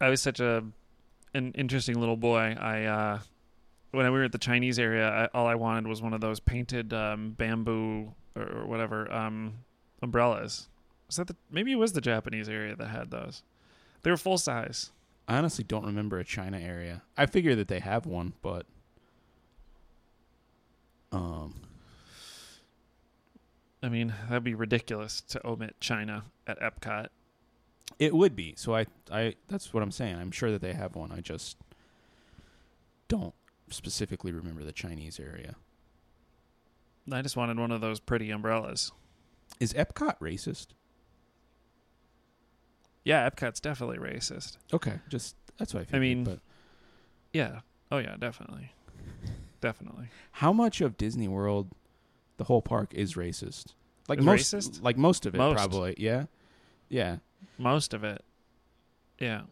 [0.00, 0.64] I was such a
[1.34, 2.56] an interesting little boy.
[2.58, 3.18] I uh,
[3.92, 6.40] when we were at the Chinese area, I, all I wanted was one of those
[6.40, 9.54] painted um, bamboo or, or whatever um,
[10.02, 10.68] umbrellas.
[11.06, 13.42] Was that the, maybe it was the Japanese area that had those?
[14.02, 14.90] They were full size.
[15.28, 17.02] I honestly don't remember a China area.
[17.16, 18.66] I figure that they have one, but
[21.12, 21.60] Um,
[23.82, 27.08] I mean, that'd be ridiculous to omit China at Epcot.
[27.98, 28.54] it would be.
[28.56, 30.16] So I, I, that's what I'm saying.
[30.16, 31.12] I'm sure that they have one.
[31.12, 31.58] I just
[33.08, 33.34] don't
[33.72, 35.56] specifically remember the Chinese area.
[37.10, 38.92] I just wanted one of those pretty umbrellas.
[39.58, 40.68] Is Epcot racist?
[43.04, 44.56] Yeah, Epcot's definitely racist.
[44.72, 46.02] Okay, just that's what I figured.
[46.02, 46.38] mean, but
[47.32, 47.60] Yeah.
[47.90, 48.72] Oh yeah, definitely.
[49.60, 50.08] Definitely.
[50.32, 51.68] how much of Disney World,
[52.36, 53.74] the whole park, is racist?
[54.08, 54.82] Like Is most, racist?
[54.82, 55.54] like most of it, Most.
[55.56, 55.94] probably.
[55.98, 56.24] Yeah,
[56.88, 57.18] yeah.
[57.58, 58.24] Most of it.
[59.20, 59.42] Yeah.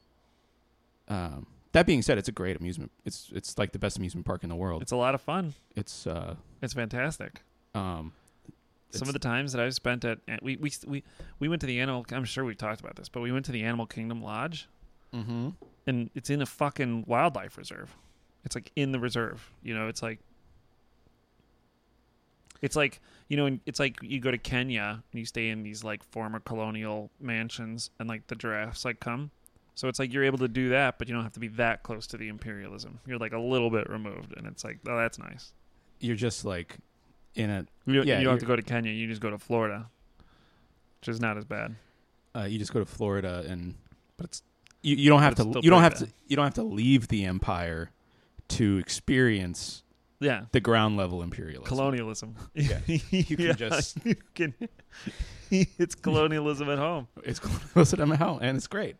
[1.06, 2.90] Um, that being said, it's a great amusement.
[3.04, 4.82] It's it's like the best amusement park in the world.
[4.82, 5.54] It's a lot of fun.
[5.76, 7.42] It's uh, It's fantastic.
[7.74, 8.12] um,
[8.90, 11.04] Some of the times that I've spent at we we we
[11.38, 13.52] we went to the animal I'm sure we've talked about this, but we went to
[13.52, 14.68] the Animal Kingdom Lodge
[15.14, 15.50] mm-hmm.
[15.86, 17.96] and it's in a fucking wildlife reserve.
[18.44, 19.52] It's like in the reserve.
[19.62, 20.18] You know, it's like
[22.62, 25.84] it's like you know, it's like you go to Kenya and you stay in these
[25.84, 29.30] like former colonial mansions, and like the giraffes like come.
[29.74, 31.82] So it's like you're able to do that, but you don't have to be that
[31.82, 33.00] close to the imperialism.
[33.06, 35.52] You're like a little bit removed, and it's like, oh, that's nice.
[36.00, 36.76] You're just like
[37.34, 38.92] in a You Yeah, you don't have to go to Kenya.
[38.92, 39.88] You just go to Florida,
[41.00, 41.76] which is not as bad.
[42.36, 43.74] uh, you just go to Florida and
[44.16, 44.42] But it's
[44.82, 47.24] you, you don't have to you don't have to you don't have to leave the
[47.24, 47.90] empire
[48.48, 49.82] to experience
[50.20, 51.64] yeah, the ground level imperialism.
[51.66, 52.34] colonialism.
[52.54, 52.80] Yeah.
[52.86, 54.54] You can just- you can.
[55.50, 57.08] it's colonialism at home.
[57.24, 58.96] It's colonialism at home and it's great.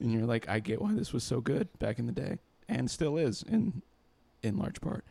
[0.00, 2.90] And you're like, I get why this was so good back in the day, and
[2.90, 3.82] still is in
[4.42, 5.04] in large part.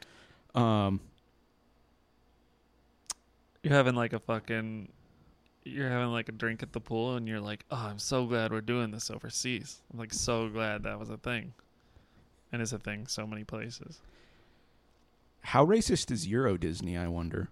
[0.56, 1.02] Um,
[3.64, 4.90] You're having like a fucking.
[5.64, 8.52] You're having like a drink at the pool, and you're like, "Oh, I'm so glad
[8.52, 9.82] we're doing this overseas.
[9.92, 11.54] I'm like so glad that was a thing,
[12.54, 14.00] and it's a thing so many places."
[15.42, 16.98] how racist is Euro Disney?
[16.98, 17.50] I wonder,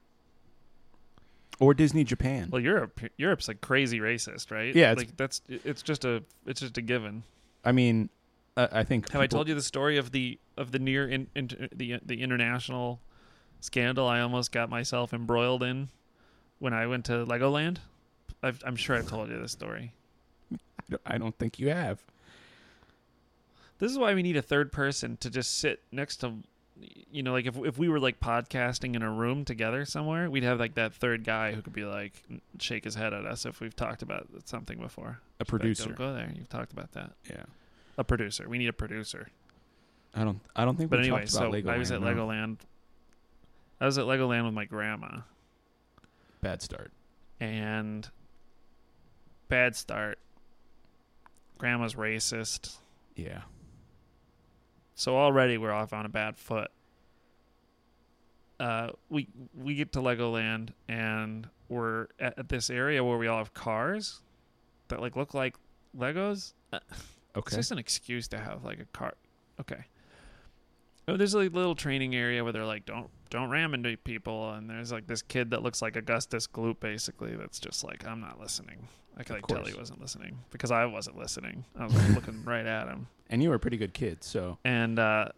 [1.60, 2.50] or Disney Japan.
[2.52, 4.76] Well, Europe, Europe's like crazy racist, right?
[4.76, 7.24] Yeah, it's- like that's it's just a it's just a given.
[7.64, 8.10] I mean,
[8.58, 11.28] I, I think Have I told you the story of the of the near in,
[11.36, 13.00] in, the the international
[13.60, 15.90] scandal I almost got myself embroiled in
[16.60, 17.78] when I went to Legoland?
[18.44, 19.94] I've, I'm sure I've told you this story.
[20.54, 22.04] I I don't think you have.
[23.80, 26.34] This is why we need a third person to just sit next to,
[27.12, 30.44] you know, like if if we were like podcasting in a room together somewhere, we'd
[30.44, 32.14] have like that third guy who could be like
[32.60, 35.20] shake his head at us if we've talked about something before.
[35.40, 35.86] A Like, producer.
[35.86, 36.32] Don't go there.
[36.36, 37.12] You've talked about that.
[37.30, 37.44] Yeah,
[37.98, 38.48] A producer.
[38.50, 39.28] We need a producer.
[40.14, 40.40] I don't.
[40.56, 40.90] I don't think.
[40.90, 42.08] But we anyway, talked so Legoland, I was at no.
[42.08, 42.58] Legoland.
[43.80, 45.20] I was at Legoland with my grandma,
[46.42, 46.92] Bad start.
[47.40, 48.10] and
[49.50, 50.18] bad start.
[51.58, 52.78] Grandma's racist,
[53.16, 53.42] Yeah.
[54.96, 56.72] So already we're off on a bad foot.
[58.60, 63.38] Uh, we we get to Legoland and we're at, at this area where we all
[63.40, 64.22] have cars
[64.88, 65.56] that like look like
[65.98, 66.54] Legos.
[66.72, 67.04] Uh, It's
[67.38, 67.56] Okay.
[67.58, 69.14] just an excuse to have like a car.
[69.60, 69.84] Okay.
[71.08, 74.70] Oh, there's a little training area where they're like, don't don't ram into people, and
[74.70, 77.36] there's like this kid that looks like Augustus Gloop, basically.
[77.36, 78.88] That's just like, I'm not listening.
[79.18, 81.64] I could like tell he wasn't listening because I wasn't listening.
[81.80, 84.58] I was like, looking right at him, And you were a pretty good kid, so
[84.66, 85.30] and uh,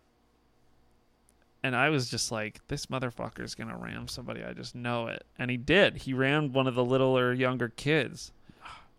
[1.64, 4.44] and I was just like, this motherfucker's gonna ram somebody.
[4.44, 5.98] I just know it, and he did.
[5.98, 8.32] He rammed one of the littler, younger kids.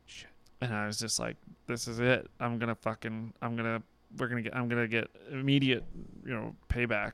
[0.07, 0.29] shit.
[0.61, 1.37] and I was just like,
[1.67, 2.29] "This is it.
[2.41, 3.33] I'm gonna fucking.
[3.43, 3.83] I'm gonna.
[4.17, 4.55] We're gonna get.
[4.57, 5.85] I'm gonna get immediate,
[6.25, 7.13] you know, payback."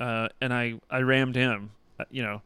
[0.00, 1.70] Uh, and I I rammed him.
[1.98, 2.42] uh, You know,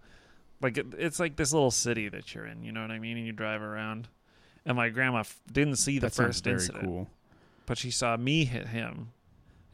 [0.62, 2.62] like it, it's like this little city that you're in.
[2.62, 3.16] You know what I mean?
[3.16, 4.08] And you drive around.
[4.64, 7.08] And my grandma f- didn't see the that sounds first very incident, cool.
[7.66, 9.08] but she saw me hit him,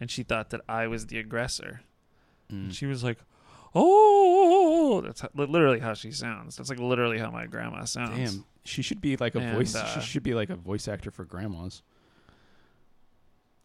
[0.00, 1.82] and she thought that I was the aggressor.
[2.50, 2.72] Mm.
[2.72, 3.18] She was like,
[3.74, 6.56] "Oh, that's how, literally how she sounds.
[6.56, 9.74] That's like literally how my grandma sounds." Damn, she should be like a And, voice.
[9.74, 11.82] uh, she should be like a voice actor for grandmas.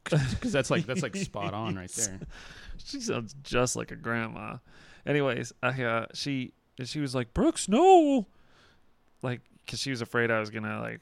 [0.09, 2.19] Because that's like that's like spot on right there.
[2.83, 4.57] she sounds just like a grandma.
[5.05, 6.51] Anyways, I uh, she
[6.83, 8.27] she was like Brooks, no,
[9.21, 11.01] like because she was afraid I was gonna like.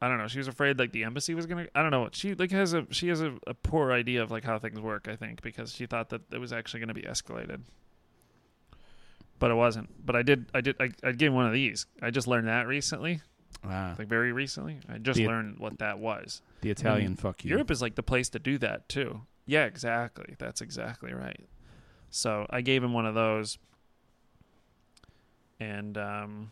[0.00, 0.26] I don't know.
[0.26, 1.68] She was afraid like the embassy was gonna.
[1.76, 2.08] I don't know.
[2.12, 5.06] She like has a she has a, a poor idea of like how things work.
[5.08, 7.60] I think because she thought that it was actually gonna be escalated,
[9.38, 10.04] but it wasn't.
[10.04, 10.46] But I did.
[10.54, 10.76] I did.
[10.80, 11.86] I, I gave him one of these.
[12.00, 13.20] I just learned that recently,
[13.64, 14.78] Ah, like very recently.
[14.88, 16.42] I just The- learned what that was.
[16.62, 17.50] the Italian fuck you.
[17.50, 19.20] Europe is like the place to do that too.
[19.46, 20.34] Yeah, exactly.
[20.38, 21.44] That's exactly right.
[22.10, 23.58] So I gave him one of those,
[25.62, 26.50] and um,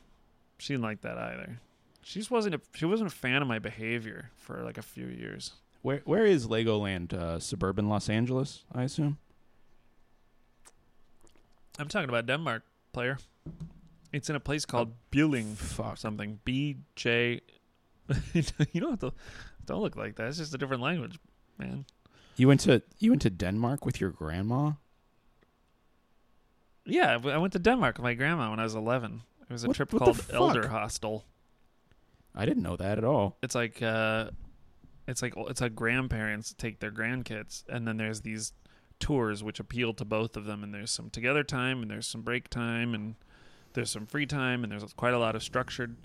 [0.59, 1.61] she didn't like that either.
[2.03, 2.55] She just wasn't.
[2.55, 5.53] A, she wasn't a fan of my behavior for like a few years.
[5.83, 7.13] Where where is Legoland?
[7.13, 9.19] Uh, suburban Los Angeles, I assume.
[11.79, 13.19] I'm talking about Denmark player.
[14.13, 15.97] It's in a place called Bjulling or Fuck.
[15.99, 16.41] something.
[16.45, 17.41] B J.
[18.35, 19.13] you don't have to.
[19.67, 20.29] Don't look like that.
[20.29, 21.19] It's just a different language,
[21.59, 21.85] man.
[22.37, 24.73] You went to you went to Denmark with your grandma.
[26.91, 29.23] Yeah, I went to Denmark with my grandma when I was 11.
[29.49, 30.25] It was a What- trip what called?
[30.33, 31.25] Elder Hostel.
[32.35, 33.37] I didn't know that at all.
[33.43, 34.31] It's like uh,
[35.09, 38.53] it's like it's like grandparents take their grandkids, and then there's these
[39.01, 40.63] tours which appeal to both of them.
[40.63, 43.17] And there's some together time, and there's some break time, and
[43.73, 45.97] there's some free time, and there's quite a lot of structured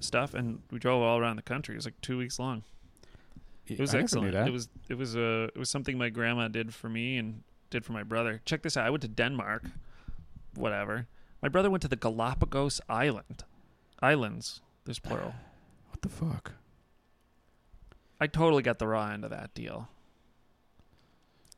[0.00, 0.34] stuff.
[0.34, 1.74] And we drove all around the country.
[1.74, 2.62] It was like two weeks long.
[3.66, 4.34] It was I excellent.
[4.34, 7.82] It was it was uh, it was something my grandma did for me and did
[7.84, 8.42] for my brother.
[8.44, 8.86] Check this out.
[8.86, 9.64] I went to Denmark.
[10.54, 11.06] Whatever.
[11.42, 13.44] My brother went to the Galapagos Island.
[14.00, 14.60] Islands.
[14.84, 15.34] There's plural.
[15.90, 16.52] What the fuck?
[18.18, 19.88] I totally got the raw end of that deal.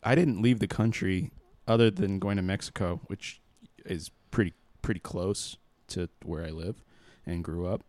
[0.03, 1.31] I didn't leave the country
[1.67, 3.41] other than going to Mexico, which
[3.87, 4.53] is pretty
[4.83, 5.57] pretty close
[5.89, 6.83] to where I live
[7.25, 7.83] and grew up,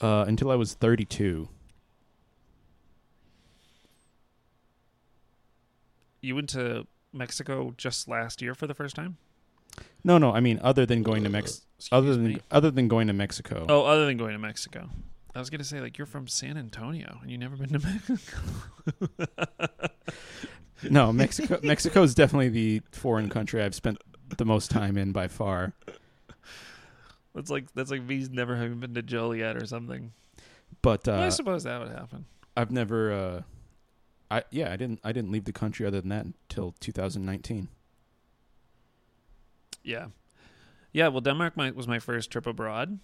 [0.00, 1.48] uh, until I was 32.
[6.20, 9.16] You went to Mexico just last year for the first time?
[10.04, 12.40] No, no, I mean other than going to Mex, Excuse other than me.
[12.50, 13.66] other than going to Mexico.
[13.68, 14.88] Oh, other than going to Mexico.
[15.34, 18.38] I was gonna say like you're from San Antonio and you never been to Mexico.
[20.90, 21.60] No, Mexico.
[21.62, 23.98] Mexico is definitely the foreign country I've spent
[24.36, 25.72] the most time in by far.
[27.34, 30.12] That's like that's like me's never having been to Joliet or something.
[30.82, 32.26] But I uh, suppose that would happen.
[32.56, 33.12] I've never.
[33.12, 33.42] Uh,
[34.30, 35.00] I yeah, I didn't.
[35.04, 37.68] I didn't leave the country other than that until 2019.
[39.82, 40.06] Yeah,
[40.92, 41.08] yeah.
[41.08, 42.98] Well, Denmark my, was my first trip abroad.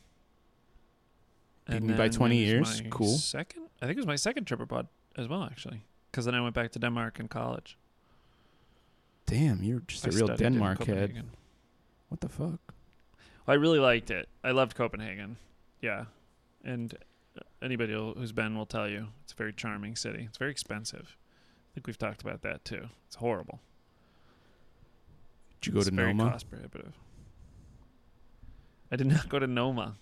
[1.68, 2.82] Beat me by 20 years.
[2.88, 3.16] Cool.
[3.16, 6.40] Second, I think it was my second trip abroad as well, actually, because then I
[6.40, 7.76] went back to Denmark in college.
[9.26, 11.24] Damn, you're just a real Denmark head.
[12.08, 12.74] What the fuck?
[13.46, 14.28] I really liked it.
[14.42, 15.36] I loved Copenhagen.
[15.82, 16.06] Yeah,
[16.64, 16.96] and
[17.62, 20.24] anybody who's been will tell you it's a very charming city.
[20.26, 21.16] It's very expensive.
[21.70, 22.88] I think we've talked about that too.
[23.06, 23.60] It's horrible.
[25.60, 26.30] Did you go it's to very Noma?
[26.32, 26.92] cost prohibitive.
[28.90, 29.96] I did not go to Noma.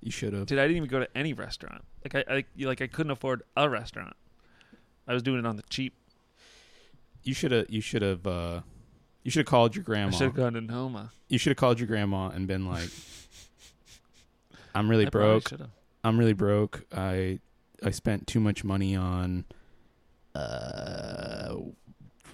[0.00, 0.46] You should have.
[0.46, 1.84] Dude, I didn't even go to any restaurant.
[2.04, 4.16] Like I, I like I couldn't afford a restaurant.
[5.06, 5.94] I was doing it on the cheap.
[7.22, 7.66] You should have.
[7.70, 8.26] You should have.
[8.26, 8.60] Uh,
[9.22, 10.10] you should have called your I grandma.
[10.10, 11.12] should have gone to Noma.
[11.28, 12.88] You should have called your grandma and been like,
[14.74, 15.50] "I'm really I broke.
[16.02, 16.84] I'm really broke.
[16.92, 17.38] I
[17.84, 19.44] I spent too much money on
[20.34, 21.54] uh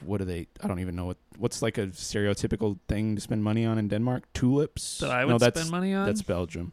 [0.05, 0.47] what do they?
[0.63, 3.89] I don't even know what what's like a stereotypical thing to spend money on in
[3.89, 4.25] Denmark.
[4.35, 4.99] Tulips?
[4.99, 6.73] That I would no, that's spend money on that's Belgium.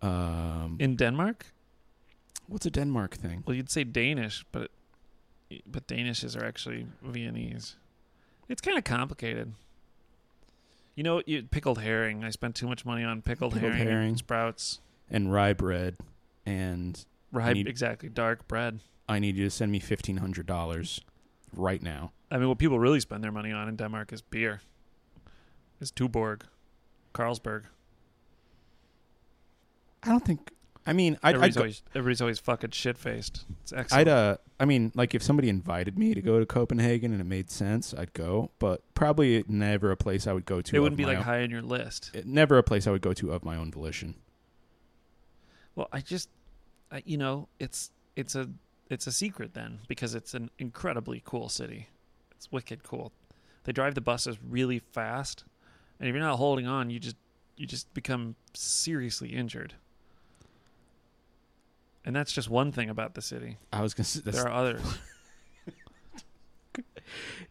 [0.00, 1.46] Um, in Denmark.
[2.48, 3.44] what's a Denmark thing?
[3.46, 4.70] Well, you'd say Danish, but
[5.66, 7.76] but Danishes are actually Viennese.
[8.48, 9.52] It's kind of complicated.
[10.96, 12.24] You know, you, pickled herring.
[12.24, 14.08] I spent too much money on pickled, Pickled herring, herring.
[14.10, 14.80] and sprouts.
[15.10, 15.96] And rye bread.
[16.44, 18.08] And rye need- exactly.
[18.08, 18.80] Dark bread.
[19.08, 21.00] I need you to send me fifteen hundred dollars
[21.54, 22.12] right now.
[22.30, 24.60] I mean, what people really spend their money on in Denmark is beer.
[25.80, 26.42] It's Tuborg,
[27.14, 27.64] Carlsberg.
[30.02, 30.50] I don't think.
[30.84, 33.44] I mean, I'd, I'd everybody's go, always everybody's always fucking shit faced.
[33.62, 34.08] It's excellent.
[34.08, 37.24] I'd uh I mean like if somebody invited me to go to Copenhagen and it
[37.24, 40.74] made sense, I'd go, but probably never a place I would go to.
[40.76, 42.10] it wouldn't be like own- high on your list.
[42.14, 44.16] it- never a place I would go to of my own volition.
[45.76, 46.28] Well, I just,
[46.90, 48.48] I, you know, it's it's a
[48.92, 51.88] it's a secret then because it's an incredibly cool city.
[52.36, 53.12] It's wicked cool.
[53.64, 55.44] They drive the buses really fast,
[56.00, 57.16] and if you're not holding on, you just
[57.56, 59.74] you just become seriously injured.
[62.04, 63.58] And that's just one thing about the city.
[63.72, 64.82] I was gonna say there are others.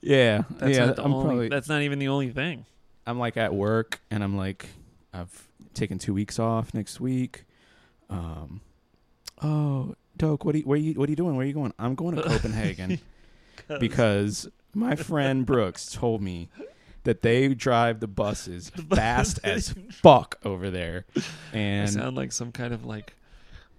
[0.01, 1.25] yeah That's yeah not the I'm only.
[1.25, 2.65] probably That's not even the only thing.
[3.05, 4.67] I'm like at work and I'm like
[5.13, 7.45] I've taken two weeks off next week.
[8.09, 8.61] Um,
[9.41, 11.35] oh, Doke, what are you, where you what are you doing?
[11.35, 11.73] Where are you going?
[11.79, 12.99] I'm going to Copenhagen
[13.79, 16.49] because my friend Brooks told me
[17.03, 22.51] that they drive the buses fast as fuck over there, I and sound like some
[22.51, 23.13] kind of like,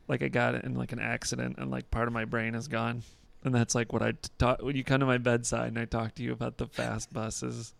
[0.08, 3.02] like I got in like an accident and like part of my brain is gone,
[3.44, 6.14] and that's like what I talk when you come to my bedside and I talk
[6.16, 7.74] to you about the fast buses.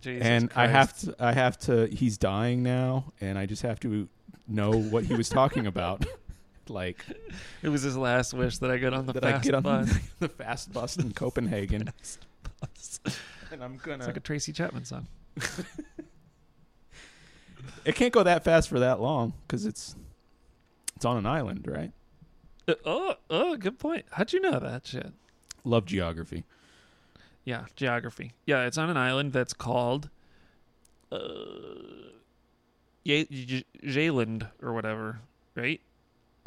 [0.00, 1.86] Jesus and I have to I have to.
[1.86, 4.08] He's dying now, and I just have to
[4.48, 6.04] know what he was talking about.
[6.70, 7.04] Like
[7.62, 9.62] It was his last wish that I get on the that I fast get on
[9.62, 9.92] bus.
[10.20, 11.92] the fast bus in Copenhagen,
[12.60, 13.00] bus.
[13.52, 13.98] and I'm gonna.
[13.98, 15.06] It's like a Tracy Chapman song.
[17.84, 19.94] it can't go that fast for that long because it's
[20.96, 21.92] it's on an island, right?
[22.68, 24.04] Uh, oh, oh, good point.
[24.12, 25.12] How'd you know that shit?
[25.64, 26.44] Love geography.
[27.44, 28.32] Yeah, geography.
[28.46, 30.10] Yeah, it's on an island that's called
[31.10, 31.18] uh,
[33.02, 35.20] Ye- J- Jayland or whatever,
[35.56, 35.80] right?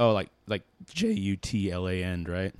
[0.03, 2.53] Oh, like like J U T L A N, right?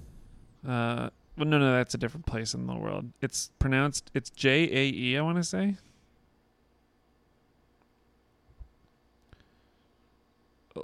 [0.66, 3.12] Uh, well, no, no, that's a different place in the world.
[3.22, 4.10] It's pronounced.
[4.14, 5.18] It's J A E.
[5.18, 5.76] I want to say.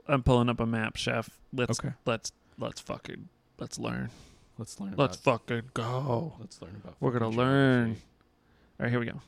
[0.06, 1.30] I'm pulling up a map, chef.
[1.54, 1.94] Let's Okay.
[2.06, 4.10] let's let's fucking let's learn.
[4.58, 4.96] Let's learn.
[4.98, 6.34] Let's fucking go.
[6.42, 6.98] let's learn about.
[7.00, 7.92] We're gonna learn.
[8.78, 9.22] All right, here we go.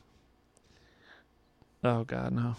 [1.82, 2.56] Oh God, no.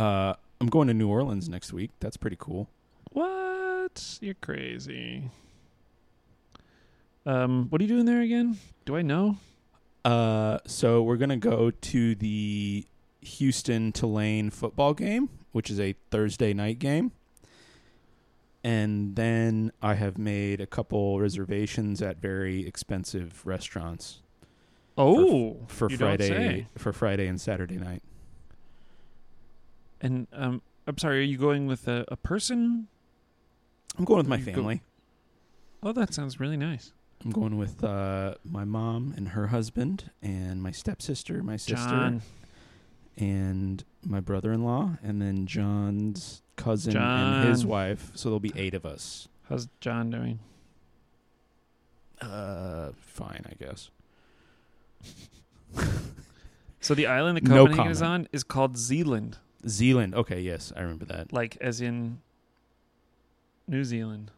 [0.00, 1.90] Uh, I'm going to New Orleans next week.
[2.00, 2.70] That's pretty cool.
[3.12, 4.18] What?
[4.22, 5.30] You're crazy.
[7.26, 8.56] Um, what are you doing there again?
[8.86, 9.36] Do I know?
[10.02, 12.86] Uh, so we're gonna go to the
[13.20, 17.12] Houston Tulane football game, which is a Thursday night game.
[18.64, 24.20] And then I have made a couple reservations at very expensive restaurants
[24.96, 28.02] Oh, for don't Friday for Friday and Saturday night.
[30.00, 31.18] And um, I'm sorry.
[31.18, 32.88] Are you going with a, a person?
[33.98, 34.82] I'm going with my You go- family.
[35.82, 36.92] Oh, that sounds really nice.
[37.24, 42.22] I'm going with uh, my mom and her husband, and my stepsister, my sister, John.
[43.18, 48.10] and my brother-in-law, and then John's cousin and his wife.
[48.14, 49.28] So there'll be eight of us.
[49.50, 50.38] How's John doing?
[52.22, 53.90] Uh, fine, I guess.
[56.82, 59.36] So the island that No Copenhagen is on is called Zealand,
[59.68, 60.14] Zealand.
[60.14, 61.32] Okay, yes, I remember that.
[61.32, 62.20] like as in
[63.66, 64.30] New Zealand.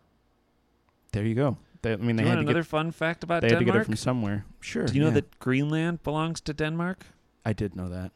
[1.12, 1.56] There you go.
[1.82, 3.84] They, I mean, they had another get fun fact about they had to get it
[3.84, 4.44] from somewhere.
[4.60, 4.86] Sure.
[4.86, 5.14] Do you know yeah.
[5.14, 7.06] that Greenland belongs to Denmark?
[7.44, 8.12] I did know that.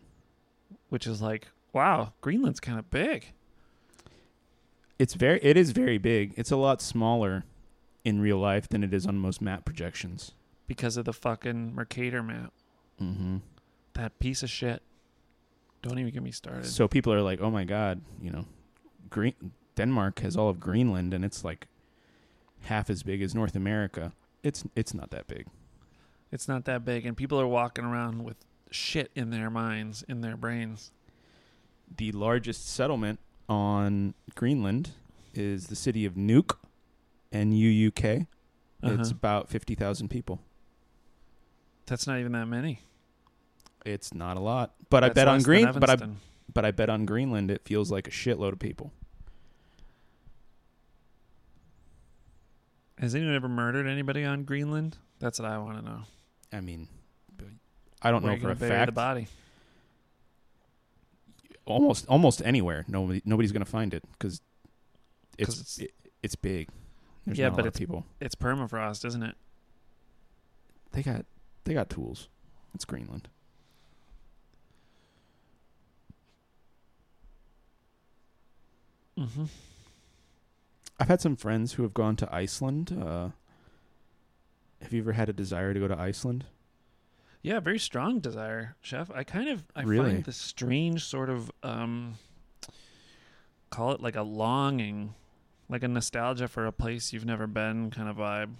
[0.88, 3.32] Which is like, wow, Greenland's kind of big.
[4.98, 5.40] It's very.
[5.42, 6.32] It is very big.
[6.36, 7.44] It's a lot smaller
[8.04, 10.32] in real life than it is on most map projections.
[10.66, 12.52] because of the fucking Mercator map.
[13.00, 13.38] Mm-hmm.
[13.94, 14.82] That piece of shit.
[15.82, 16.66] Don't even get me started.
[16.66, 18.46] So people are like, "Oh my god, you know,
[19.10, 19.34] Green
[19.76, 21.68] Denmark has all of Greenland, and it's like
[22.62, 24.12] half as big as North America."
[24.42, 25.46] It's it's not that big.
[26.32, 28.36] it's not that big, and people are walking around with
[28.70, 30.90] shit in their minds, in their brains.
[31.96, 34.90] The largest settlement on Greenland
[35.34, 36.56] is the city of Nuuk,
[37.32, 38.26] N U U K.
[38.82, 39.10] It's Uh-huh.
[39.12, 40.40] about fifty thousand people.
[41.86, 42.80] That's not even that many.
[43.86, 45.70] It's not a lot, but I bet on Green.
[45.72, 45.96] But I
[46.52, 48.92] but I bet on Greenland it feels like a shitload of people.
[52.98, 54.96] Has anyone ever murdered anybody on Greenland?
[55.18, 56.00] That's what I want to know.
[56.52, 56.88] I mean,
[58.02, 58.94] I don't Where know for a gonna the fact.
[58.94, 59.28] body.
[61.64, 64.40] Almost almost anywhere, nobody nobody's gonna find it because
[65.38, 65.90] it's it's- it,
[66.22, 66.68] it's big.
[67.24, 68.06] There's Yeah, not a but lot of it's- people.
[68.20, 69.36] It's permafrost, isn't it?
[70.92, 71.26] They got
[71.64, 72.28] they got tools.
[72.74, 73.28] It's Greenland.
[79.18, 79.44] Mm-hmm.
[80.98, 82.92] I've had some friends who have gone to Iceland.
[82.98, 83.30] Uh,
[84.82, 86.44] have you ever had a desire to go to Iceland?
[87.42, 89.10] Yeah, very strong desire, chef.
[89.14, 90.10] I kind of I Really?
[90.12, 92.14] find this strange sort of um
[93.70, 95.14] call it like a longing,
[95.68, 98.54] like a nostalgia for a place you've never been kind of vibe.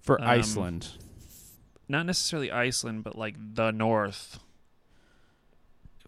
[0.00, 0.88] For Um, Iceland,
[1.88, 4.40] Not necessarily Iceland, but like the north.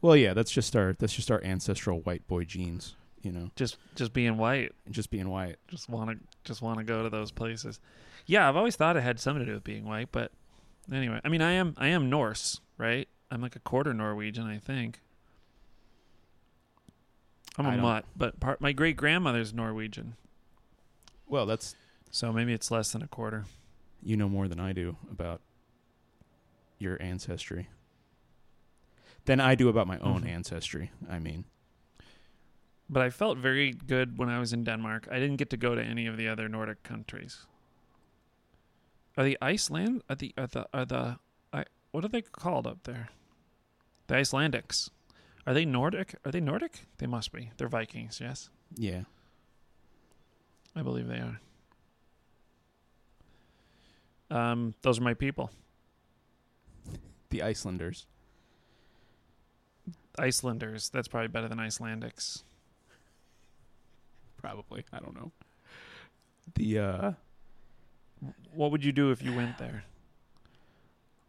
[0.02, 2.96] well, yeah, that's just our that's just our ancestral white boy genes.
[3.22, 4.72] You know, Just just being white.
[4.90, 5.56] just being white.
[5.68, 7.78] Just want to just want to go to those places.
[8.26, 10.32] Yeah, I've always thought it had something to do with being white, but
[10.90, 13.08] anyway, I mean, I am I am Norse, right?
[13.30, 15.00] I'm like a quarter Norwegian, I think.
[17.58, 20.14] I'm I a mutt, but part my great grandmother's Norwegian,
[21.26, 21.74] Well, that's
[22.10, 23.44] so maybe it's less than a quarter.
[24.02, 25.40] you know more than I do about
[26.78, 27.68] your ancestry.
[29.26, 30.28] Than I do about my own Mhm.
[30.28, 30.90] ancestry.
[31.08, 31.44] I mean,
[32.92, 35.06] But I felt very good when I was in Denmark.
[35.12, 37.46] I didn't get to go to any of the other Nordic countries.
[39.16, 40.02] Are the Iceland?
[40.10, 41.18] Are the are the are the
[41.52, 43.10] I, what are they called up there?
[44.08, 44.90] The Icelandics.
[45.46, 46.16] Are they Nordic?
[46.24, 46.86] Are they Nordic?
[46.98, 47.52] They must be.
[47.56, 48.20] They're Vikings.
[48.20, 49.02] Yes, yeah.
[50.74, 51.40] I believe they are.
[54.30, 55.50] Um, those are my people.
[57.30, 58.06] The Icelanders.
[60.18, 60.88] Icelanders.
[60.88, 62.42] That's probably better than Icelandics.
[64.40, 64.84] Probably.
[64.92, 65.32] I don't know.
[66.54, 67.12] The uh
[68.52, 69.84] What would you do if you went there?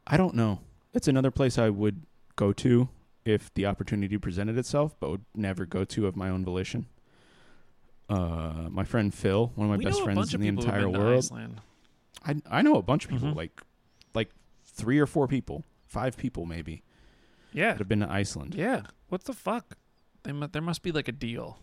[0.08, 0.60] I don't know.
[0.94, 2.02] It's another place I would
[2.36, 2.90] go to
[3.24, 6.88] if the opportunity presented itself, but would never go to of my own volition.
[8.10, 11.00] uh, my friend Phil, one of my we best friends in the entire who've been
[11.22, 11.62] to world.
[12.26, 13.36] I I know a bunch of people, Mhm.
[13.36, 13.62] like
[14.14, 14.32] like
[14.66, 16.84] three or four people, five people maybe
[17.54, 18.54] Yeah, that have been to Iceland.
[18.56, 18.82] yeah.
[19.08, 19.78] What the fuck?
[20.24, 21.60] They mu- there must be like a deal.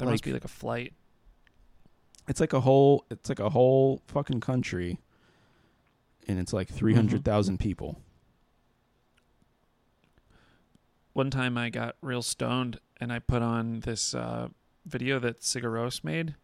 [0.00, 0.92] There must be like a flight.
[2.28, 4.98] It's like a whole it's like a whole fucking country,
[6.28, 8.00] and it's like three hundred thousand people.
[11.12, 14.48] One time I got real stoned and I put on this uh,
[14.86, 16.34] video that Sigur Rós made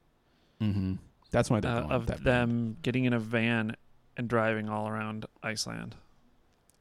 [0.61, 0.95] Mm-hmm.
[1.31, 2.83] That's why they're uh, of that them band.
[2.83, 3.77] getting in a van
[4.17, 5.95] and driving all around Iceland.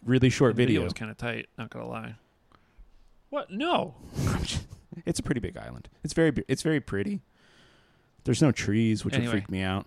[0.04, 0.84] Really short The video video.
[0.86, 1.48] was kind of tight.
[1.58, 2.16] Not gonna lie.
[3.30, 3.52] What?
[3.52, 3.96] No.
[5.06, 5.90] it's a pretty big island.
[6.04, 7.22] It's very it's very pretty.
[8.24, 9.28] There's no trees, which Anyway.
[9.28, 9.86] would freak me out.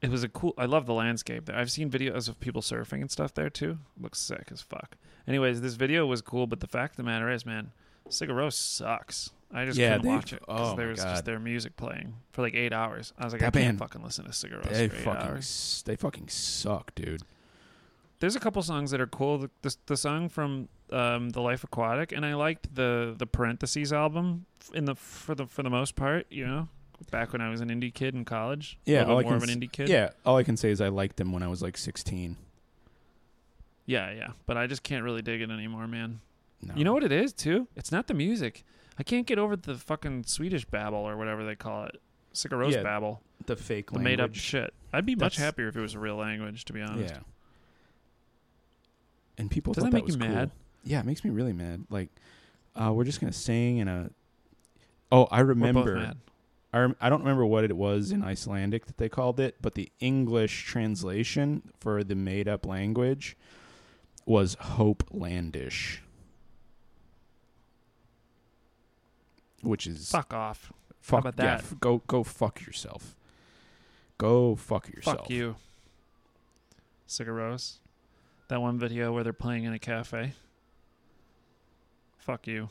[0.00, 0.54] It was a cool.
[0.56, 1.56] I love the landscape there.
[1.56, 3.78] I've seen videos of people surfing and stuff there too.
[4.00, 4.96] looks sick as fuck.
[5.26, 7.72] Anyways, this video was cool, but the fact of the matter is, man,
[8.08, 9.30] Sigur Rós sucks.
[9.52, 11.10] I just Yeah, couldn't they- watch it because oh there was God.
[11.10, 13.12] just their music playing for like eight hours.
[13.18, 15.38] I was like, I That can't fucking listen to They for eight fucking hours.
[15.44, 17.22] s- they fucking suck, dude.
[18.20, 19.38] There's a couple songs that are cool.
[19.38, 23.92] The, the, the song from um, the Life Aquatic, and I liked the the Parentheses
[23.92, 26.26] album in the for the for the most part.
[26.30, 26.68] You know,
[27.10, 28.78] back when I was an indie kid in college.
[28.84, 29.88] Yeah, all I more of can an indie kid.
[29.88, 32.36] Yeah, all I can say is I liked them when I was like 16.
[33.86, 34.28] yeah, yeah.
[34.46, 36.20] But I just can't really dig it anymore, man.
[36.62, 36.74] No.
[36.76, 37.68] You know what it is too?
[37.76, 38.64] It's not the music.
[38.98, 42.00] I can't get over the fucking Swedish babble or whatever they call it.
[42.34, 43.22] Sigur Rós Yeah, babble.
[43.46, 44.74] the fake The made up shit.
[44.92, 47.14] I'd be much happier if it was a real language, to be honest.
[47.14, 47.20] Yeah.
[49.38, 50.28] And people Does thought that make you cool.
[50.28, 50.50] mad?
[50.84, 51.84] Yeah, it makes me really mad.
[51.90, 52.08] Like,
[52.76, 54.10] uh, we're just gonna sing in a.
[55.10, 56.14] Oh, I remember.
[56.72, 59.74] I, rem- I don't remember what it was in Icelandic that they called it, but
[59.74, 63.36] the English translation for the made up language
[64.26, 66.00] was Hopelandish.
[69.62, 70.72] Which is Fuck off.
[71.00, 71.64] fuck about yeah, that?
[71.64, 73.16] f- go go fuck yourself.
[74.18, 75.18] Go fuck yourself.
[75.20, 75.56] Fuck you.
[77.08, 77.78] Sigur Rós.
[78.48, 80.34] That one video where they're playing in a cafe.
[82.28, 82.68] Fuck you.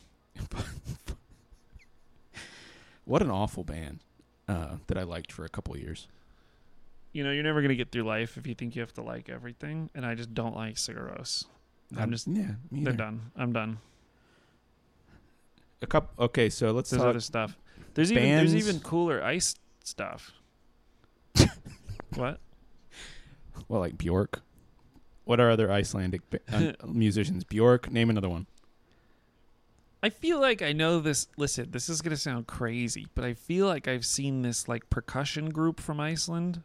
[3.06, 4.02] What an awful band
[4.48, 6.08] uh, that I liked for a couple years.
[7.12, 9.30] You know, you're never gonna get through life if you think you have to like
[9.30, 11.46] everything, and I just don't like Sigur Rós.
[11.96, 12.52] I'm Um, just- yeah.
[12.70, 13.32] Me They're done.
[13.36, 13.80] I'm done.
[15.82, 16.26] A couple.
[16.26, 17.10] Okay, so let's There's talk.
[17.10, 17.58] other stuff.
[17.96, 20.34] There's even there's even cooler ice stuff.
[22.14, 22.40] what?
[23.68, 24.42] Well, like Bjork.
[25.26, 26.40] What are other Icelandic ba-
[26.84, 27.44] uh, musicians?
[27.44, 27.90] Bjork.
[27.92, 28.46] Name another one.
[30.08, 31.28] I feel like I know this.
[31.36, 35.50] Listen, this is gonna sound crazy, but I feel like I've seen this like percussion
[35.50, 36.64] group from Iceland.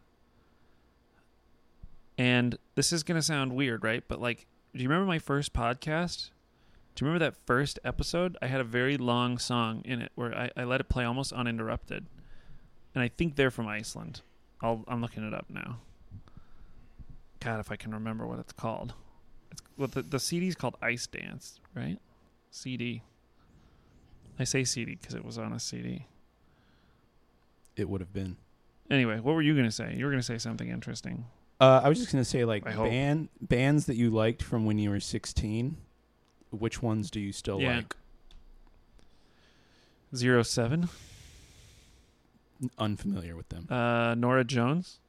[2.17, 4.01] And this is gonna sound weird, right?
[4.07, 6.29] But like, do you remember my first podcast?
[6.95, 8.37] Do you remember that first episode?
[8.41, 11.33] I had a very long song in it where I, I let it play almost
[11.33, 12.05] uninterrupted,
[12.95, 14.21] and I think they're from Iceland.
[14.61, 15.81] I'll, I'm looking it up now.
[17.41, 18.93] God, if I can remember what it's called.
[19.51, 21.97] It's well, the the CD's called Ice Dance, right?
[22.51, 23.01] CD.
[24.39, 26.05] I say CD because it was on a CD.
[27.75, 28.37] It would have been.
[28.89, 29.95] Anyway, what were you gonna say?
[29.95, 31.25] You were gonna say something interesting.
[31.61, 32.89] Uh, I was just gonna say like I hope.
[32.89, 35.77] band bands that you liked from when you were sixteen.
[36.51, 37.77] Which ones do you still Yeah.
[37.77, 37.95] like?
[40.15, 40.89] Zero seven.
[42.77, 43.67] Unfamiliar with them.
[43.69, 44.99] Uh, Norah Jones.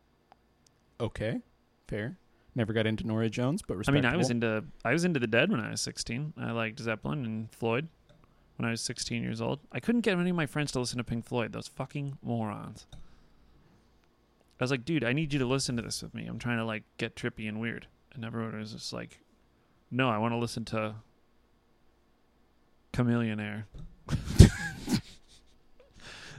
[1.00, 1.40] Okay,
[1.86, 2.16] fair.
[2.54, 4.02] Never got into Norah Jones, but I respectable.
[4.08, 6.32] mean, I was into I was into the Dead when I was sixteen.
[6.36, 7.88] I liked Zeppelin and Floyd
[8.56, 9.60] when I was sixteen years old.
[9.72, 11.52] I couldn't get any of my friends to listen to Pink Floyd.
[11.52, 12.86] Those fucking morons.
[14.60, 16.26] I was like, dude, I need you to listen to this with me.
[16.26, 17.88] I'm trying to like get trippy and weird.
[18.14, 19.20] And everyone was just like,
[19.90, 20.94] no, I want to listen to
[22.92, 23.64] Chamillionaire.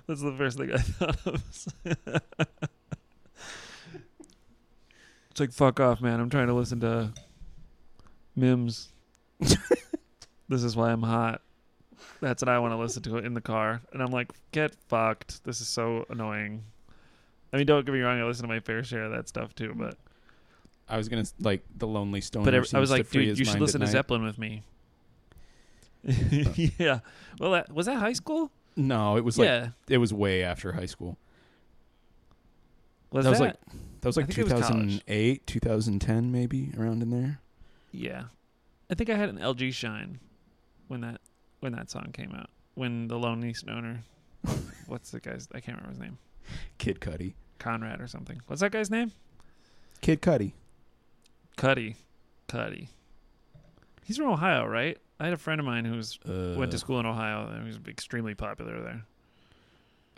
[0.08, 1.44] That's the first thing I thought of.
[5.32, 6.20] it's like fuck off, man.
[6.20, 7.12] I'm trying to listen to
[8.36, 8.90] Mims.
[9.40, 11.42] this is why I'm hot.
[12.22, 13.82] That's what I want to listen to in the car.
[13.94, 15.44] And I'm like, get fucked.
[15.44, 16.64] This is so annoying.
[17.54, 18.20] I mean, don't get me wrong.
[18.20, 19.98] I listen to my fair share of that stuff too, but
[20.88, 22.46] I was gonna like the Lonely Stoner.
[22.46, 23.92] but ev- I was like, dude, you should listen to night.
[23.92, 24.64] Zeppelin with me.
[26.78, 27.00] yeah.
[27.40, 28.52] Well, that, was that high school?
[28.76, 29.70] No, it was like yeah.
[29.88, 31.18] it was way after high school.
[33.12, 33.56] Was that that, was like
[34.02, 37.40] that was like think it was 2008, 2010, maybe around in there.
[37.92, 38.26] Yeah,
[38.90, 40.20] I think I had an LG Shine
[40.88, 41.22] when that
[41.66, 42.52] when that song came out.
[42.76, 44.04] When the Lonely Stoner,
[44.88, 45.48] what's the guy's?
[45.52, 46.18] I can't remember his name.
[46.78, 47.34] Kid Cudi.
[47.58, 48.40] Conrad or something.
[48.46, 49.12] What's that guy's name?
[50.02, 50.52] Kid Cudi.
[51.58, 51.96] Cuddy.
[52.48, 52.90] Cudi.
[54.04, 55.00] He's from Ohio, right?
[55.20, 57.62] I had a friend of mine who was Uh, went to school in Ohio and
[57.62, 59.06] he was extremely popular there.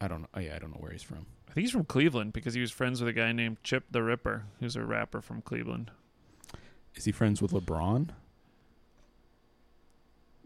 [0.02, 0.28] I don't know.
[0.34, 1.26] Oh, yeah, I don't know where he's from.
[1.50, 4.04] I think he's from Cleveland because he was friends with a guy named Chip tha
[4.04, 5.91] Ripper, who's a rapper from Cleveland.
[6.95, 8.10] Is he friends with LeBron?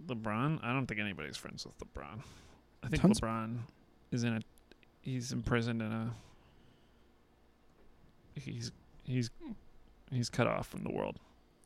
[0.08, 0.60] LeBron?
[0.64, 2.22] I don't think anybody's friends with LeBron.
[2.84, 3.58] I think Tons- LeBron
[4.12, 4.42] is in a
[5.02, 6.12] he's imprisoned in a
[8.36, 8.72] he's
[9.04, 9.30] he's
[10.12, 11.20] he's cut off from the world.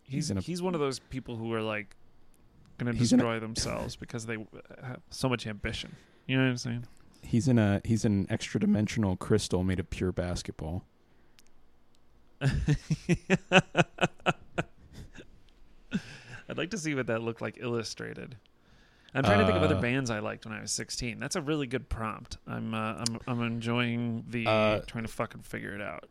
[0.04, 1.96] He's He's in a- he's one of those people who are like
[2.78, 4.38] going to in a- destroy themselves because they
[4.84, 5.96] have so much ambition.
[6.28, 6.86] You know what I'm saying?
[7.22, 10.84] He's in a he's in an extra dimensional crystal made of pure basketball.
[16.56, 18.38] I'd like to see what that looked like illustrated.
[19.14, 21.20] I'm trying to think of other Uh, bands I liked when I was 16.
[21.20, 22.38] That's a really good prompt.
[22.47, 26.08] I'm uh, I'm I'm enjoying the Uh, trying to fucking figure it out.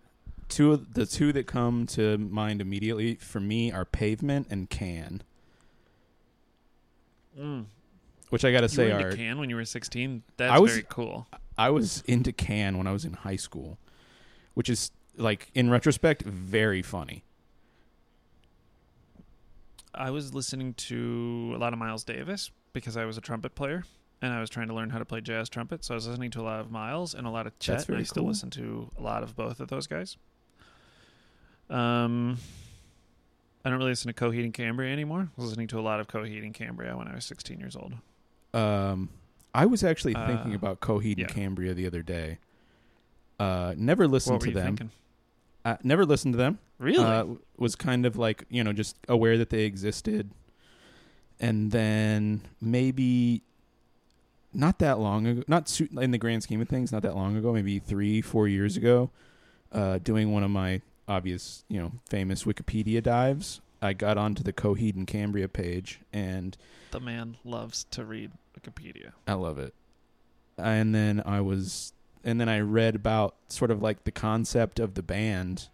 [0.51, 5.22] Two of the two that come to mind immediately for me are Pavement and Can,
[7.38, 7.64] Mm.
[8.30, 10.22] which I got to You say were into are Can when you were 16.
[10.36, 11.26] That's I was- very cool.
[11.57, 13.78] I was into Can when I was in high school,
[14.55, 17.24] which is like in retrospect very funny.
[19.97, 23.84] I was listening to a lot of Miles Davis because I was a trumpet player
[24.22, 25.84] and I was trying to learn how to play jazz trumpet.
[25.84, 27.88] So I was listening to a lot of Miles and a lot of Chet.
[27.88, 28.28] And I still cool.
[28.28, 30.16] listen to a lot of both of those guys.
[31.70, 32.38] Um,
[33.64, 35.28] I don't really listen to Coheed and Cambria anymore.
[35.36, 37.76] I was listening to a lot of Coheed and Cambria when I was 16 years
[37.76, 37.95] old.
[38.53, 39.09] Um,
[39.55, 41.24] I was actually thinking Uh, about Coheed yeah.
[41.24, 42.38] and Cambria the other day.
[43.38, 44.76] Uh, never listened to them.
[44.76, 44.90] thinking?
[45.65, 46.59] Uh, never listened to them.
[46.79, 47.05] Really?
[47.05, 47.25] Uh,
[47.57, 50.31] was kind of like you know just aware that they existed,
[51.41, 53.43] and then maybe
[54.53, 57.37] not that long ago, not su- in the grand scheme of things, not that long
[57.37, 59.11] ago, maybe three, four years ago,
[59.73, 63.61] uh, doing one of my obvious, you know, famous Wikipedia dives.
[63.83, 66.57] I got onto the Coheed and Cambria page, and
[66.91, 69.12] the man loves to read Wikipedia.
[69.27, 69.75] I love it.
[70.57, 71.93] And then I was,
[72.25, 75.68] and then I read about sort of like the concept of the band,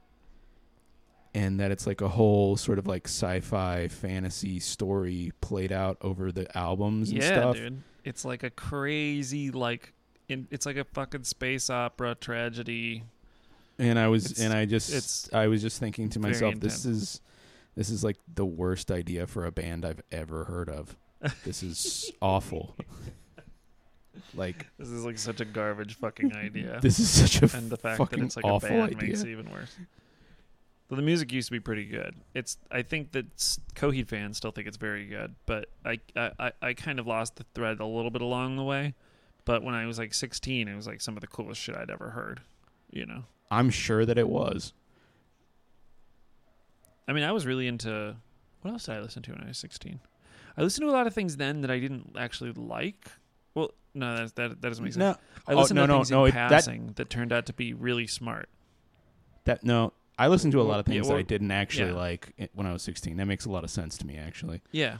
[1.34, 6.32] and that it's like a whole sort of like sci-fi fantasy story played out over
[6.32, 7.56] the albums and yeah, stuff.
[7.56, 7.82] dude.
[8.04, 9.92] It's like a crazy like
[10.28, 13.04] in, it's like a fucking space opera tragedy.
[13.78, 16.84] And I was, It's- and I just, it's I was just thinking to myself, this
[16.84, 17.20] is,
[17.76, 20.96] this is like the worst idea for a band I've ever heard of.
[21.44, 22.76] This is awful.
[24.34, 26.78] Like This is like such a garbage fucking idea.
[26.82, 29.08] this is such a and the fact that it's like a awful band idea.
[29.08, 29.76] makes it even worse.
[30.88, 32.16] But the music used to be pretty good.
[32.34, 33.36] It's I think that
[33.74, 37.36] Coheed fans still think it's very good, but I, I I I kind of lost
[37.36, 38.94] the thread a little bit along the way.
[39.44, 41.90] But when I was like 16, it was like some of the coolest shit I'd
[41.90, 42.40] ever heard.
[42.90, 44.72] You know, I'm sure that it was.
[47.06, 48.16] I mean, I was really into
[48.62, 50.00] what else did I listen to when I was 16?
[50.56, 53.10] I listened to a lot of things then that I didn't actually like.
[53.54, 55.00] Well, no, that that, that doesn't make sense.
[55.00, 57.32] No, I Oh, listened no, to no, things no, in it- that- passing that, turned
[57.32, 58.48] out to be really smart.
[59.44, 61.90] That no, I listened to a lot of yeah, things that I well, didn't actually
[61.90, 61.96] yeah.
[61.96, 63.16] like i- when I was 16.
[63.16, 64.60] That makes a lot of sense to me, actually.
[64.70, 64.98] Yeah.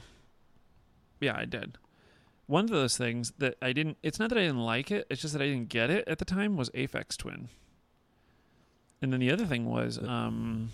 [1.19, 1.77] Yeah, I did.
[2.47, 5.21] One of those things that I didn't it's not that I didn't like it, it's
[5.21, 7.47] just that I didn't get it at the time was Aphex Twin.
[9.01, 10.71] And then the other thing was Uh, um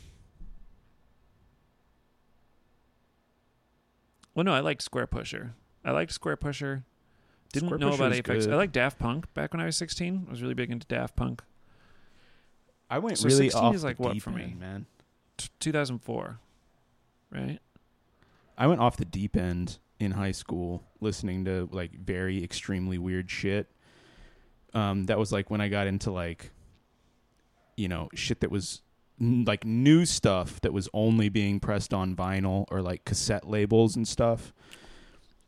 [4.33, 5.51] Well no, I liked Squarepusher.
[5.83, 6.83] I liked Squarepusher.
[7.53, 8.45] Didn't Square know Pusher about was Aphex.
[8.45, 8.53] good.
[8.53, 10.25] I like Daft Punk back when I was 16.
[10.27, 11.41] I was really big into Daft Punk.
[12.89, 14.43] I went So really 16 off is like the what deep for me?
[14.43, 14.85] end, man.
[15.37, 16.39] T- 2004.
[17.31, 17.59] Right?
[18.57, 23.29] I went off the deep end in high school, listening to like very extremely weird
[23.29, 23.69] shit.
[24.73, 26.51] Um, that was like when I got into like,
[27.75, 28.81] you know, shit that was
[29.19, 33.95] n- like new stuff that was only being pressed on vinyl or like cassette labels
[33.95, 34.53] and stuff.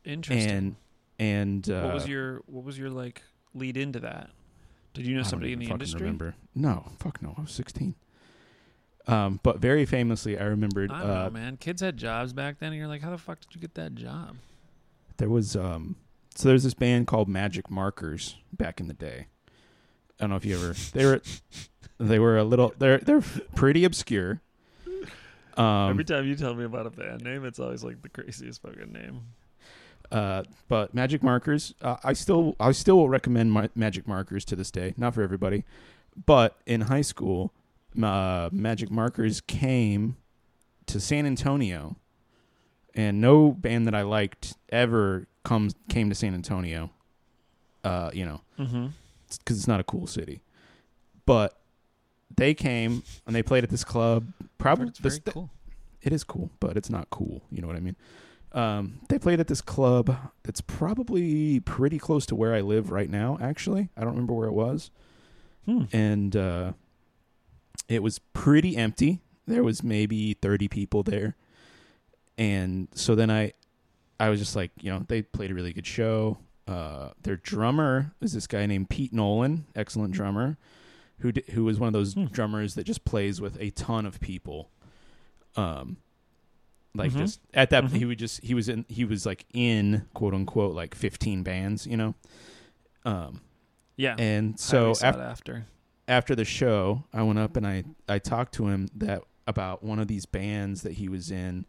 [0.04, 0.50] Interesting.
[0.50, 0.76] And
[1.20, 3.22] and uh, what was your what was your like
[3.54, 4.30] lead into that?
[4.94, 6.00] Did you know somebody in the industry?
[6.00, 6.34] Remember?
[6.54, 7.34] No, fuck no.
[7.38, 7.94] I was sixteen.
[9.06, 11.56] Um, but very famously, I remembered I don't uh, know, man.
[11.56, 13.94] Kids had jobs back then, and you're like, how the fuck did you get that
[13.94, 14.36] job?
[15.20, 15.96] there was um,
[16.34, 19.26] so there's this band called Magik Markers back in the day.
[20.18, 21.22] I don't know if you ever they were
[21.98, 23.22] they were a little they're they're
[23.54, 24.40] pretty obscure.
[25.56, 28.62] Um, Every time you tell me about a band name, it's always like the craziest
[28.62, 29.20] fucking name.
[30.10, 34.56] Uh, but Magik Markers, uh, I still I still will recommend my Magik Markers to
[34.56, 34.94] this day.
[34.96, 35.64] Not for everybody,
[36.26, 37.52] but in high school,
[37.96, 40.16] uh, Magik Markers came
[40.86, 41.96] to San Antonio,
[42.94, 46.90] and no band that I liked ever comes came to San Antonio.
[47.84, 48.86] Uh, you know, Mm-hmm.
[49.38, 50.40] because it's not a cool city,
[51.24, 51.56] but
[52.36, 54.26] they came and they played at this club.
[54.58, 55.50] Probably It's this- cool.
[56.02, 57.42] it is cool, but it's not cool.
[57.50, 57.96] You know what I mean?
[58.52, 63.08] Um, they played at this club that's probably pretty close to where I live right
[63.08, 63.38] now.
[63.40, 64.90] Actually, I don't remember where it was,
[65.66, 65.84] Hmm.
[65.92, 66.72] and uh,
[67.88, 69.20] it was pretty empty.
[69.46, 71.36] There was maybe thirty people there,
[72.38, 73.52] and so then I,
[74.18, 76.38] I was just like, you know, they played a really good show.
[76.66, 80.56] Uh, their drummer is this guy named Pete Nolan, excellent drummer,
[81.18, 82.24] who di- who was one of those Hmm.
[82.26, 84.70] drummers that just plays with a ton of people.
[85.56, 85.98] Um,
[86.94, 87.18] like Mhm.
[87.18, 87.90] just at that Mhm.
[87.92, 91.86] he would just he was in he was like in quote unquote like 15 bands
[91.86, 92.14] you know
[93.04, 93.40] um
[93.96, 94.16] Yeah.
[94.18, 95.66] and so after after.
[96.08, 99.98] after the show i went up and i i talked to him that about one
[99.98, 101.64] of these bands that he was in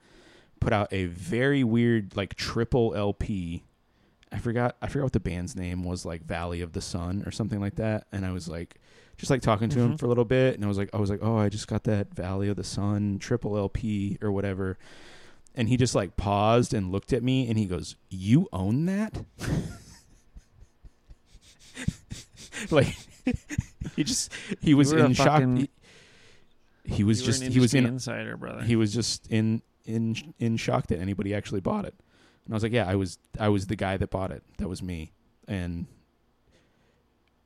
[0.60, 3.64] put out a very weird like triple lp
[4.32, 7.32] i forgot i forgot what the band's name was like valley of the sun or
[7.32, 8.80] something like that and i was like
[9.18, 10.00] just like talking to him Mhm.
[10.00, 11.84] for a little bit and i was like i was like oh i just got
[11.84, 14.78] that valley of the sun triple lp or whatever
[15.56, 19.24] and he just like paused and looked at me and he goes you own that
[22.70, 22.96] like
[23.96, 24.32] he just
[24.62, 25.70] he was You were a in shock fucking- he,
[26.86, 28.64] he was just he was in insider, brother.
[28.64, 31.94] he was just in in in shock that anybody actually bought it.
[32.46, 34.44] And I was like, yeah, I was I was the guy that bought it.
[34.58, 35.12] That was me.
[35.48, 35.86] And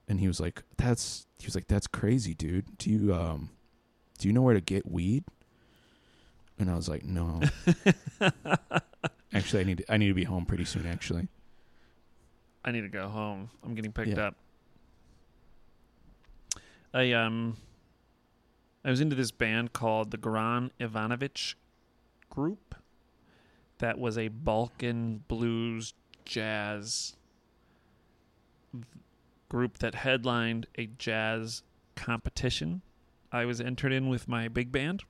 [0.07, 2.77] and he was like, that's he was like, that's crazy, dude.
[2.77, 3.49] Do you um
[4.17, 5.25] do you know where to get weed?
[6.57, 7.41] And I was like, no.
[9.33, 10.85] actually, I need to, I need to be home pretty soon.
[10.85, 11.27] Actually,
[12.63, 13.49] I need to go home.
[13.63, 14.27] I'm getting picked Yeah.
[14.27, 14.35] up.
[16.93, 17.57] I um
[18.85, 21.55] I was into this band called the Goran Ivanovic
[22.29, 22.75] Group
[23.79, 25.93] that was a Balkan blues
[26.23, 27.15] jazz
[29.49, 31.63] group that headlined a jazz
[31.95, 32.81] competition.
[33.31, 35.03] I was entered in with my big band.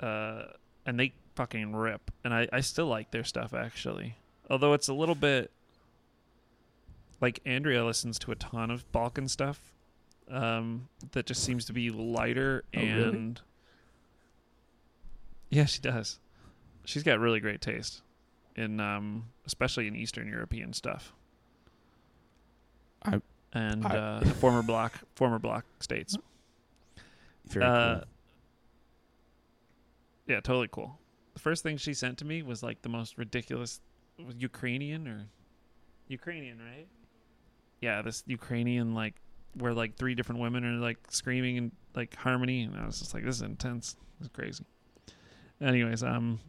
[0.00, 0.44] Uh
[0.86, 2.10] and they fucking rip.
[2.24, 4.16] And I, I still like their stuff actually.
[4.50, 5.50] Although it's a little bit
[7.20, 9.72] like Andrea listens to a ton of Balkan stuff
[10.30, 13.02] um, that just seems to be lighter Oh, really?
[13.08, 13.40] and
[15.50, 16.18] yeah, she does.
[16.84, 18.02] She's got really great taste
[18.56, 21.12] in um, especially in Eastern European stuff.
[23.04, 23.20] I-
[23.52, 26.16] and I- uh, former bloc former bloc states.
[27.46, 28.04] very Uh, cool.
[30.28, 30.98] Yeah, totally cool.
[31.34, 33.80] The first thing she sent to me was like the most ridiculous
[34.36, 35.26] Ukrainian or
[36.06, 36.86] Ukrainian, right?
[37.80, 39.14] Yeah, this Ukrainian like
[39.54, 43.14] where like three different women are like screaming in like harmony and I was just
[43.14, 43.96] like this is intense.
[44.18, 44.64] This is crazy.
[45.60, 46.40] Anyways, um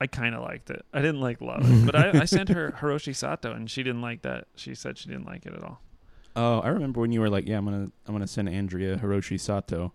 [0.00, 0.84] I kind of liked it.
[0.92, 4.02] I didn't like love it, but I, I sent her Hiroshi Sato and she didn't
[4.02, 4.46] like that.
[4.54, 5.80] She said she didn't like it at all.
[6.36, 9.40] Oh, I remember when you were like, "Yeah, I'm gonna, I'm gonna send Andrea Hiroshi
[9.40, 9.92] Sato,"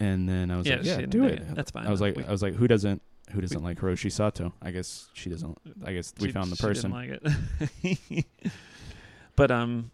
[0.00, 1.86] and then I was Yeah, like, "Yeah, do it." That's fine.
[1.86, 4.70] I was like, We- I was like, "Who doesn't, who doesn't like Hiroshi Sato?" I
[4.70, 5.56] guess she doesn't.
[5.84, 6.90] I guess we She- found the person.
[6.90, 8.24] like it.
[9.36, 9.90] but um,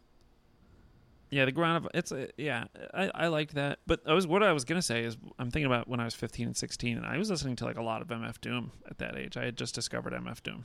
[1.31, 3.79] yeah, the ground of it's a, yeah, I I liked that.
[3.87, 6.15] But I was what I was gonna say is I'm thinking about when I was
[6.15, 8.99] 15 and 16, and I was listening to like a lot of MF Doom at
[8.99, 9.37] that age.
[9.37, 10.65] I had just discovered MF Doom.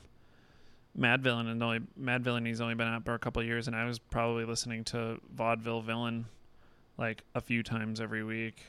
[0.98, 3.84] Madvillain and only Madvillain he's only been out for a couple of years, and I
[3.84, 6.26] was probably listening to Vaudeville Villain
[6.98, 8.66] like a few times every week.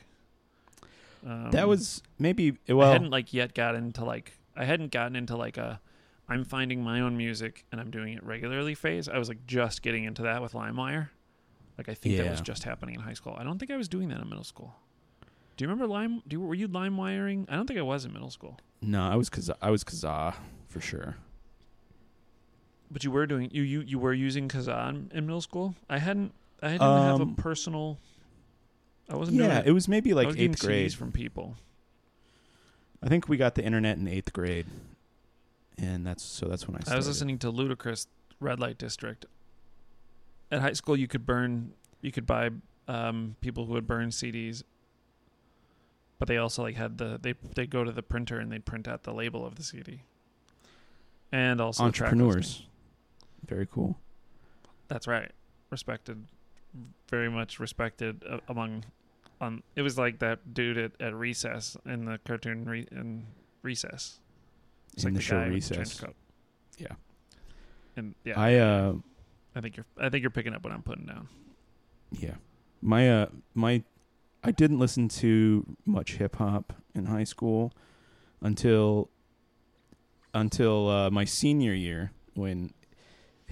[1.24, 2.92] Um, that was maybe I well.
[2.92, 5.80] hadn't like yet got into like I hadn't gotten into like a
[6.28, 9.08] I'm finding my own music and I'm doing it regularly phase.
[9.08, 11.08] I was like just getting into that with LimeWire.
[11.78, 13.36] Like I think that was just happening in high school.
[13.38, 14.74] I don't think I was doing that in middle school.
[15.56, 16.22] Do you remember Lime?
[16.26, 17.46] Do you, were you Lime wiring?
[17.50, 19.54] I don't think I was in middle school, no, I was Kazaa.
[19.60, 20.34] I was Kazaa
[20.68, 21.16] for sure.
[22.90, 25.74] but you were doing you you you were using Kazaa in, in middle school.
[25.88, 26.32] I hadn't.
[26.62, 27.98] I didn't have a Um, personal.
[29.08, 29.66] I wasn't doing Yeah, it.
[29.68, 30.90] it was maybe like was eighth grade.
[30.90, 31.56] CDs from people.
[33.02, 34.66] I think we got the internet in eighth grade,
[35.76, 36.80] and that's so that's when I.
[36.80, 36.94] Started.
[36.94, 38.06] I was listening to Ludacris
[38.40, 39.26] Red Light District.
[40.50, 42.50] At high school, you could burn, you could buy
[42.86, 44.62] um, people who would burn CDs,
[46.18, 48.86] but they also like had the they they go to the printer and they'd print
[48.86, 50.02] out the label of the CD,
[51.32, 52.22] and also the track listing.
[52.26, 52.66] entrepreneurs.
[53.48, 53.98] Very cool.
[54.88, 55.32] That's right,
[55.70, 56.26] respected,
[57.08, 58.84] very much respected uh, among.
[59.40, 63.26] Um, it was like that dude at, at recess in the cartoon re- in
[63.62, 64.20] recess.
[64.94, 66.00] It's in like the, show guy with recess.
[66.00, 66.14] coat.
[66.78, 66.94] Yeah.
[67.96, 68.94] And yeah, I uh
[69.54, 69.86] I think you're.
[69.98, 71.28] I think you're picking up what I'm putting down.
[72.10, 72.34] yeah.
[72.80, 73.82] My uh my
[74.44, 77.72] I didn't listen to much hip hop in high school
[78.40, 79.08] until
[80.34, 82.72] until uh, my senior year when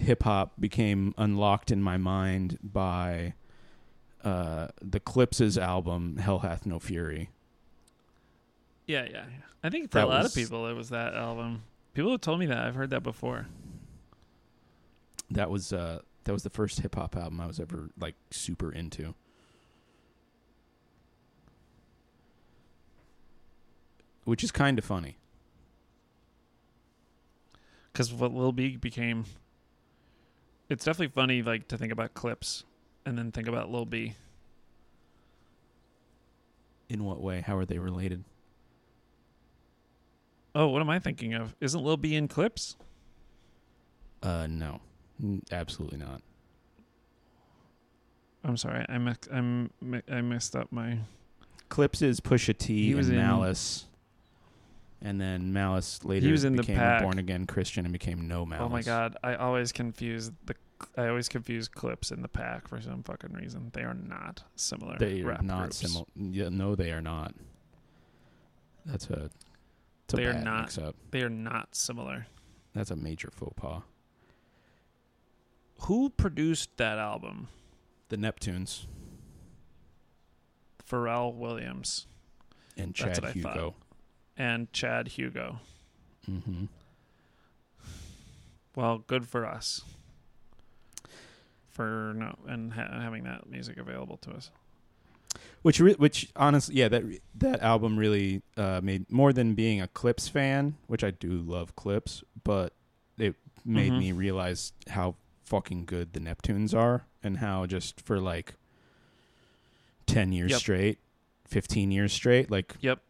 [0.00, 3.34] hip hop became unlocked in my mind by
[4.24, 7.30] uh, the Clipse's album Hell Hath No Fury.
[8.86, 9.10] Yeah, yeah.
[9.12, 9.24] yeah.
[9.62, 11.62] I think for That a lot was- of people, it was that album.
[11.94, 12.58] People have told me that.
[12.58, 13.46] I've heard that before.
[15.30, 18.72] That was uh that was the first hip hop album I was ever like super
[18.72, 19.14] into.
[24.24, 25.16] Which is kind of funny.
[27.92, 29.24] because what Lil B became.
[30.70, 32.62] It's definitely funny, like to think about Clipse,
[33.04, 34.14] and then think about Lil B.
[36.88, 37.40] In what way?
[37.40, 38.24] How are they related?
[40.54, 41.54] Oh, what am I thinking of?
[41.60, 42.76] Isn't Lil B in Clipse?
[44.22, 44.80] Uh no.
[45.50, 46.22] Absolutely not.
[48.44, 50.98] I'm sorry, I mix, I'm mi- I messed up my.
[51.68, 53.84] Clipse is Pusha T He was and in- Malice.
[55.02, 57.00] And then Malice later was in the became pack.
[57.00, 58.66] a born again Christian and became no Malice.
[58.66, 60.54] Oh my god, I always confuse the.
[60.96, 63.70] I always confuse Clipse in the pack for some fucking reason.
[63.72, 64.96] They are not similar.
[64.98, 66.04] They are not similar.
[66.16, 67.34] Yeah, no, they are not.
[68.84, 69.30] That's a.
[70.12, 70.60] A They are bad not.
[70.62, 70.96] mix-up.
[71.12, 72.26] They are not similar.
[72.74, 73.82] That's a major faux pas.
[75.82, 77.46] Who produced that album?
[78.08, 78.86] The Neptunes
[80.84, 82.06] Pharrell Williams
[82.76, 83.74] and That's Chad thought.
[84.40, 85.60] And Chad Hugo.
[86.26, 86.64] Mm-hmm.
[88.74, 89.82] Well, good for us.
[91.68, 94.50] For no, and ha- having that music available to us.
[95.60, 99.78] Which, re- which honestly, yeah, that re- that album really uh, made more than being
[99.82, 102.72] a Clipse fan, which I do love Clipse, but
[103.18, 103.98] it made Mhm.
[103.98, 108.54] me realize how fucking good the Neptunes are, and how just for like
[110.06, 110.60] ten years Yep.
[110.60, 110.98] straight,
[111.46, 113.02] fifteen years straight, like Yep.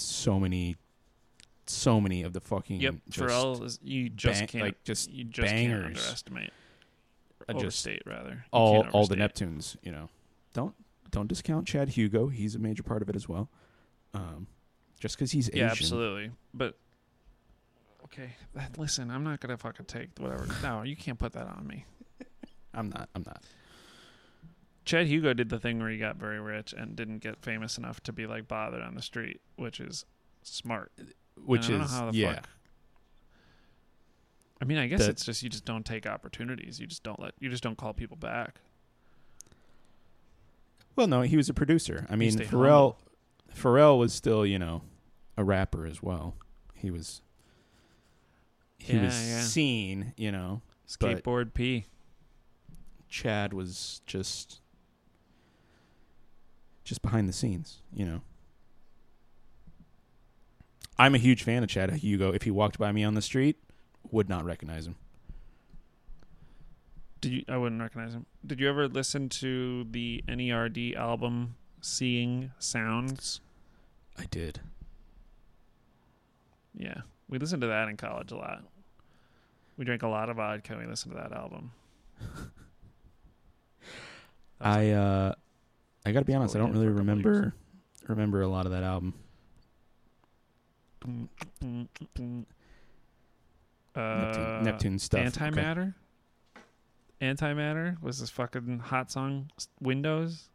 [0.00, 0.76] So many,
[1.66, 2.94] so many of the fucking Yep.
[3.10, 5.82] Pharrell is you just bang- can't like, just you just bangers.
[5.82, 6.50] can't underestimate.
[7.48, 8.30] I just overstate rather.
[8.30, 9.16] You all all the.
[9.16, 10.08] Neptunes, you know.
[10.54, 10.74] Don't
[11.10, 12.28] don't discount Chad Hugo.
[12.28, 13.48] He's a major part of it as well.
[14.14, 14.46] Um,
[15.00, 15.58] just because he's Asian.
[15.60, 16.30] Yeah, absolutely.
[16.54, 16.76] But
[18.04, 18.34] okay,
[18.76, 20.46] listen, I'm not gonna fucking take whatever.
[20.62, 21.84] No, you can't put that on me.
[22.74, 23.08] I'm not.
[23.14, 23.42] I'm not.
[24.84, 28.02] Chad Hugo did the thing where he got very rich and didn't get famous enough
[28.02, 30.04] to be like bothered on the street, which is
[30.42, 30.90] smart.
[31.44, 32.34] Which I don't is know how the yeah.
[32.34, 32.48] fuck-
[34.60, 36.78] I mean, I guess it's just you just don't take opportunities.
[36.78, 38.60] You just don't let you just don't call people back.
[40.94, 42.06] Well, no, he was a producer.
[42.10, 42.96] I mean, Pharrell.
[43.56, 44.82] Pharrell was still, you know,
[45.36, 46.36] a rapper as well.
[46.74, 47.22] He was.
[48.78, 49.40] He Yeah, was yeah.
[49.42, 50.62] seen, you know.
[50.88, 51.86] Skateboard P.
[53.08, 54.60] Chad was just.
[56.84, 58.22] Just behind the scenes, you know.
[60.98, 62.32] I'm a huge fan of Chad Hugo.
[62.32, 63.56] If he walked by me on the street,
[64.10, 64.96] would not recognize him.
[67.20, 67.44] Did you?
[67.48, 68.26] I wouldn't recognize him.
[68.44, 73.40] Did you ever listen to the NERD album "Seeing Sounds"?
[74.18, 74.60] I did.
[76.74, 78.64] Yeah, we listened to that in college a lot.
[79.76, 80.72] We drank a lot of vodka.
[80.72, 81.72] and We listened to that album.
[84.58, 85.34] That I uh
[86.04, 87.54] I got to be honest, I don't really for a couple remember
[88.08, 89.14] remember a lot of that album.
[91.06, 91.28] Mm,
[91.62, 92.44] mm, mm.
[93.94, 95.20] Neptune, Uh, Neptune stuff.
[95.20, 95.50] Okay.
[95.50, 95.94] Antimatter.
[97.20, 99.50] Antimatter was this fucking hot song.
[99.80, 100.48] Windows.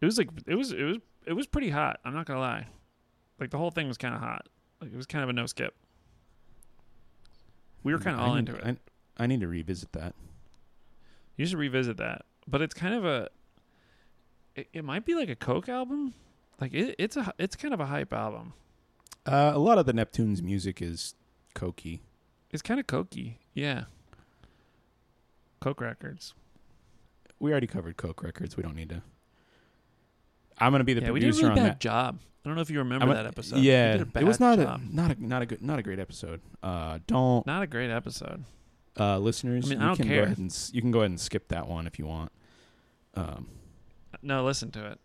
[0.00, 2.00] It was like it was it was it was pretty hot.
[2.04, 2.68] I'm not gonna lie.
[3.38, 4.48] Like the whole thing was kind of hot.
[4.80, 5.74] Like it was kind of a no skip.
[7.82, 8.78] We were kind of all need- into it.
[9.18, 10.14] I, I need to revisit that.
[11.36, 12.22] You should revisit that.
[12.48, 13.28] But it's kind of a.
[14.56, 16.14] It, it might be like a Coke album.
[16.60, 18.54] Like it, it's a it's kind of a hype album.
[19.26, 21.14] Uh, a lot of the Neptunes music is
[21.54, 22.00] cokey.
[22.50, 23.34] It's kind of cokey.
[23.54, 23.84] Yeah.
[25.60, 26.34] Coke records.
[27.38, 28.56] We already covered Coke records.
[28.56, 29.02] We don't need to.
[30.58, 31.80] I'm gonna be the yeah, we did a producer really on bad that.
[31.80, 32.18] job.
[32.44, 33.58] I don't know if you remember a- that episode.
[33.58, 34.80] Yeah, did a bad it was not job.
[34.80, 36.40] a not a not a good not a great episode.
[36.62, 38.44] Uh, don't not a great episode.
[38.98, 39.66] uh, listeners.
[39.66, 40.16] I mean, I you don't can care.
[40.18, 42.32] go ahead and you can go ahead and skip that one if you want.
[43.14, 43.48] Um,
[44.26, 44.98] No, listen to it.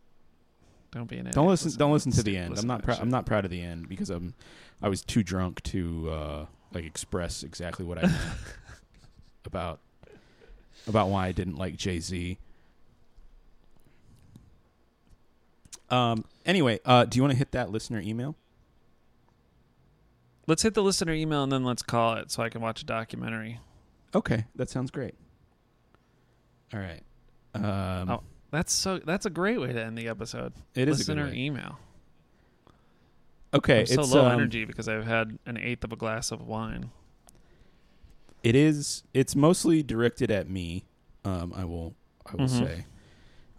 [0.91, 1.35] Don't be an idiot.
[1.35, 1.71] don't listen.
[1.77, 2.49] Don't listen to the end.
[2.49, 2.83] listen I'm not.
[2.85, 4.33] Prou- I'm not proud of the end because I'm.
[4.81, 8.17] I was too drunk to uh, like express exactly what I meant
[9.45, 9.79] about
[10.87, 12.37] about why I didn't like Jay Z.
[15.89, 16.25] Um.
[16.45, 18.35] Anyway, uh, do you want to hit that listener email?
[20.47, 22.85] Let's hit the listener email and then let's call it so I can watch a
[22.85, 23.59] documentary.
[24.15, 25.13] Okay, that sounds great.
[26.73, 27.03] All right.
[27.53, 28.99] Um, Oh, That's so.
[28.99, 30.53] That's a great way to end the episode.
[30.75, 31.39] it is a listener good way.
[31.39, 31.79] email.
[33.53, 36.31] Okay, I'm so it's low um, energy because I've had an eighth of a glass
[36.31, 36.89] of wine.
[38.43, 39.03] It is.
[39.13, 40.85] It's mostly directed at me.
[41.25, 41.93] Um, I will.
[42.25, 42.59] I will Mhm.
[42.59, 42.85] say.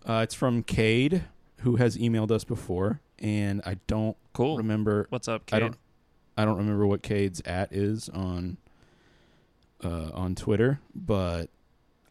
[0.07, 1.25] Uh, it's from Cade,
[1.61, 4.57] who has emailed us before, and I don't Cool.
[4.57, 5.07] remember.
[5.11, 5.77] What's up, I don't.
[6.37, 8.57] I don't remember what Cade's at is on
[9.85, 11.51] uh, on Twitter, but It's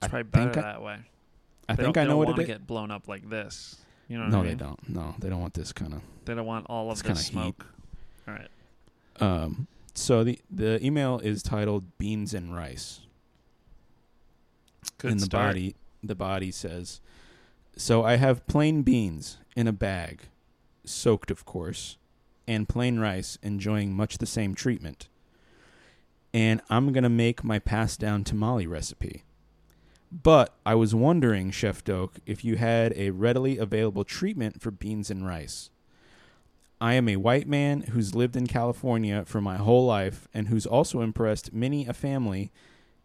[0.04, 0.98] I probably better I, that way.
[1.72, 3.78] I They think I know they what it to get blown up like this.
[4.08, 4.90] You know what No, I they don't.
[4.90, 6.02] No, they don't want this kind of.
[6.26, 7.56] They don't want all of This this kinda heat.
[7.56, 7.66] smoke.
[8.28, 8.50] All right.
[9.20, 13.02] Um, so the the email is titled "Beans and Rice."
[14.98, 15.50] Good in the start.
[15.54, 17.00] body the body says
[17.78, 20.24] so i have plain beans in a bag
[20.84, 21.98] soaked of course
[22.48, 25.08] and plain rice enjoying much the same treatment
[26.34, 29.24] and i'm going to make my passed down tamale recipe
[30.12, 35.10] but i was wondering chef doke if you had a readily available treatment for beans
[35.10, 35.70] and rice
[36.84, 40.66] I am a white man who's lived in California for my whole life and who's
[40.66, 42.52] also impressed many a family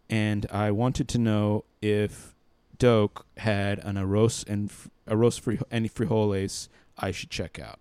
[0.08, 2.34] and I wanted to know if
[2.78, 4.70] Doke had an arroz and
[5.06, 7.78] arroz fri- and frijoles I should check out.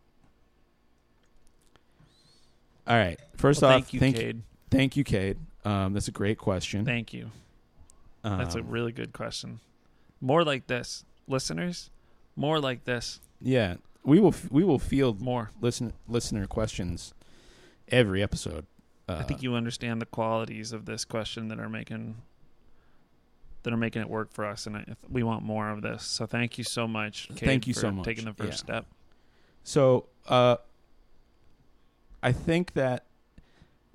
[2.88, 3.19] All right.
[3.38, 4.41] First Well, off, thank you, thank Cade.
[4.69, 5.38] thank you, Cade.
[5.63, 6.84] Um, that's a great question.
[6.84, 7.32] Thank you.
[8.38, 9.59] That's a Um, really good question.
[10.19, 11.89] More like this, listeners.
[12.36, 13.19] More like this.
[13.41, 13.76] yeah.
[14.03, 15.49] We will f- we will field More.
[15.59, 17.13] listen listener questions
[17.88, 18.67] every episode.
[19.09, 22.17] Uh, I think you understand the qualities of this question that are making
[23.63, 26.03] that are making it work for us, and I, we want more of this.
[26.03, 27.30] So thank you so much.
[27.34, 28.05] Thank you for so much.
[28.05, 28.76] taking the first Yeah.
[28.82, 28.86] step.
[29.63, 30.57] So, uh,
[32.21, 33.05] I think that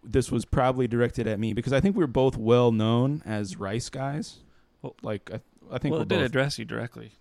[0.05, 3.89] this was probably directed at me because I think we're both well known as rice
[3.89, 4.39] guys.
[4.83, 5.41] Well- like I,
[5.73, 6.27] I think Well, we're it did both.
[6.27, 7.13] address you directly.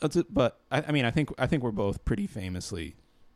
[0.00, 2.94] That's it, but I, I mean, I think I think we're both pretty famously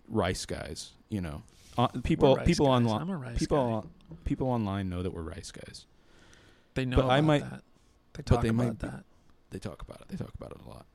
[0.08, 0.92] rice guys.
[1.08, 1.42] You know,
[1.76, 2.76] uh, people people guys.
[2.86, 3.80] online I'm a rice people
[4.10, 4.16] guy.
[4.24, 5.86] people online know that we're rice guys.
[6.74, 7.62] They know but I might- that.
[8.12, 9.04] They but talk they about might be- that.
[9.50, 10.08] They talk about it.
[10.08, 10.86] They talk about it a lot.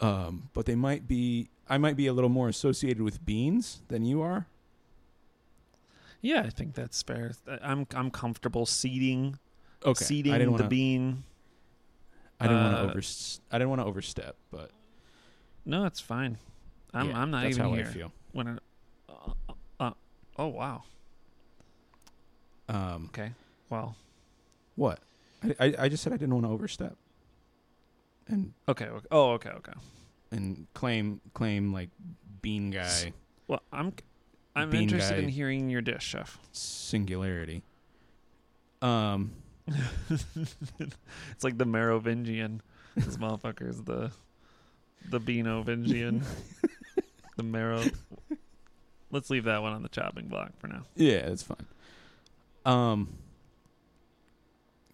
[0.00, 1.48] Um, but they might be.
[1.68, 4.48] I might be a little more associated with beans than you are.
[6.24, 7.32] Yeah, I think that's fair.
[7.62, 9.38] I'm I'm comfortable ceding
[9.84, 11.24] Okay, ceding I didn't the bean.
[12.40, 13.02] I didn't uh, want to over.
[13.52, 14.70] I didn't want to overstep, but
[15.66, 16.38] No, it's fine.
[16.94, 18.12] I'm yeah, I'm not that's even how here I feel.
[18.32, 18.62] when it.
[19.06, 19.32] Uh,
[19.78, 19.90] uh,
[20.38, 20.84] oh wow.
[22.70, 23.32] Um, Okay.
[23.68, 23.94] Well.
[24.76, 25.00] what?
[25.42, 26.96] I, I I just said I didn't want to overstep,
[28.28, 28.86] and Okay.
[28.86, 29.06] okay.
[29.10, 29.32] Oh.
[29.32, 29.50] Okay.
[29.50, 29.72] Okay.
[30.32, 31.90] and claim claim like
[32.40, 33.12] bean guy
[33.46, 33.92] Well, I'm
[34.56, 35.22] I'm Bean interested guy.
[35.22, 36.38] in hearing your dish, chef.
[36.52, 37.62] singularity.
[38.82, 39.32] Um,
[40.10, 42.60] it's like the Merovingian.
[42.96, 44.12] This motherfucker's the
[45.10, 46.22] the Beanovingian.
[47.36, 47.82] the Marrow.
[49.10, 50.82] Let's leave that one on the chopping block for now.
[50.96, 51.66] yeah, it's fine.
[52.66, 53.14] Um,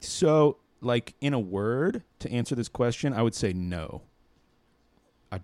[0.01, 4.03] so like in a word to answer this question, I would say no.
[5.31, 5.41] I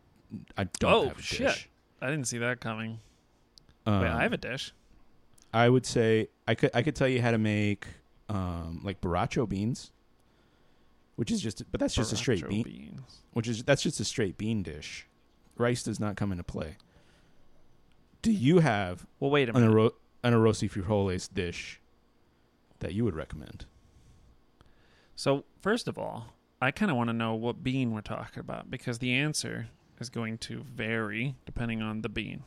[0.57, 1.47] I don't Oh, have a shit.
[1.49, 1.69] dish.
[2.01, 3.01] I didn't see that coming.
[3.87, 4.73] Um, Wait, I have a dish.
[5.55, 7.87] I would say I could I could tell you how to make
[8.29, 9.93] um like borracho beans,
[11.15, 13.23] which is just but that's just a straight bean, beans.
[13.33, 15.07] which is that's just a straight bean dish.
[15.57, 16.77] Rice does not come into play.
[18.23, 19.75] Do you have Well, wait a an minute.
[19.75, 19.93] aro-
[20.25, 21.81] an arroz frijoles dish
[22.81, 23.67] that you would recommend?
[25.15, 28.71] So, first of all, I kind of want to know what bean we're talking about
[28.71, 29.69] because the answer
[30.01, 32.43] is going to vary depending on the bean.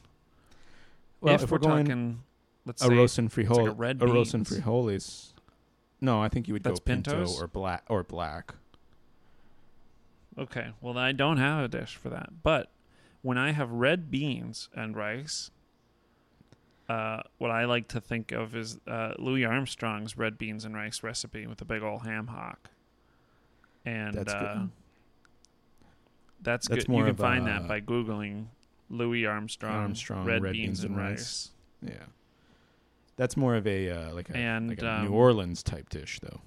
[1.21, 2.23] Well, if, if we're, we're going talking,
[2.65, 5.33] let's say, Arroz and like frijoles, a red and frijoles.
[6.01, 7.41] No, I think you would That's go pinto pintos?
[7.41, 8.55] or black or black.
[10.37, 12.29] okay, well, then I don't have a dish for that.
[12.43, 12.71] But
[13.21, 15.51] when I have red beans and rice,
[16.87, 21.03] uh, what I like to think of is uh, Louis Armstrong's red beans and rice
[21.03, 22.69] recipe with a big old ham hock.
[23.85, 24.41] And That's good.
[24.41, 24.63] uh,
[26.41, 26.95] that's, That's good.
[26.95, 28.45] You can find a- that by Googling
[28.89, 31.51] Louis Armstrong, Armstrong red, beans, and rice.
[31.83, 31.93] rice.
[31.93, 32.05] Yeah,
[33.15, 36.19] that's more of a uh, like a, And, like a um, New Orleans type dish,
[36.21, 36.41] though.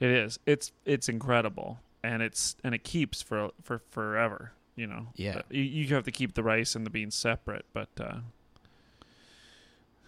[0.00, 0.38] It is.
[0.46, 4.52] It's it's incredible, and it's and it keeps for for forever.
[4.76, 5.08] You know.
[5.16, 5.38] Yeah.
[5.38, 8.16] Uh, you, you have to keep the rice and the beans separate, but uh,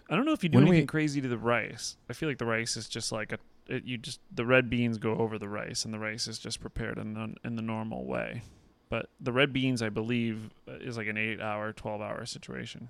[0.09, 1.95] I don't know if you do When anything we- crazy to the rice.
[2.09, 3.37] I feel like the rice is just like a.
[3.67, 6.59] It, you just the red beans go over the rice, and the rice is just
[6.59, 8.41] prepared in the in the normal way.
[8.93, 12.89] But the red beans, I believe, uh, is like an eight-hour, twelve-hour situation.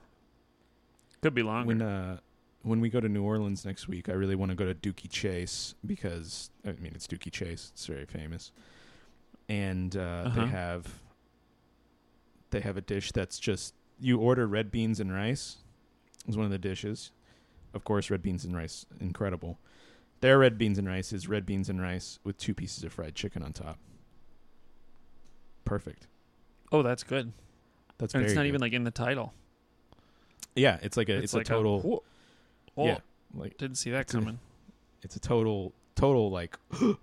[1.22, 1.68] Could be longer.
[1.68, 2.18] When uh,
[2.64, 5.10] when we go to New Orleans next week, I really want to go to Dooky
[5.10, 7.72] Chase because I mean it's Dooky Chase.
[7.74, 8.52] It's very famous,
[9.48, 10.42] and uh, Uh-huh.
[10.42, 11.00] they have
[12.50, 15.60] they have a dish that's just you order red beans and rice.
[16.28, 17.12] Is one of the dishes.
[17.74, 19.58] Of course, red beans and rice, incredible.
[20.20, 23.16] Their red beans and rice is red beans and rice with two pieces of fried
[23.16, 23.78] chicken on top.
[25.66, 26.08] Perfect.
[26.72, 27.32] Oh, that's good.
[27.98, 28.48] That's And very it's not good.
[28.50, 29.34] even like in the title.
[30.56, 30.78] yeah.
[30.82, 32.04] It's like a it's, like a total whoa.
[32.78, 32.98] Oh, yeah
[33.36, 34.40] like Didn't see that It's a- coming.
[35.04, 36.98] it's a total total like you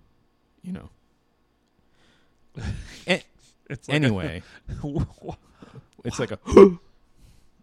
[0.65, 0.89] know.
[3.05, 4.43] It's like Anyway,
[4.83, 5.31] a,
[6.03, 6.39] it's like a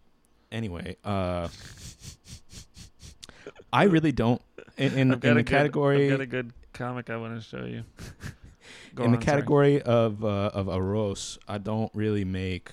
[0.51, 0.95] anyway.
[1.05, 1.47] Uh,
[3.71, 4.41] I really don't
[4.77, 7.47] in in, in a the good, category I've got a good comic I want to
[7.47, 7.83] show you.
[8.99, 9.35] Go in the on, sorry.
[9.37, 12.71] category of uh, of arroz, I don't really make.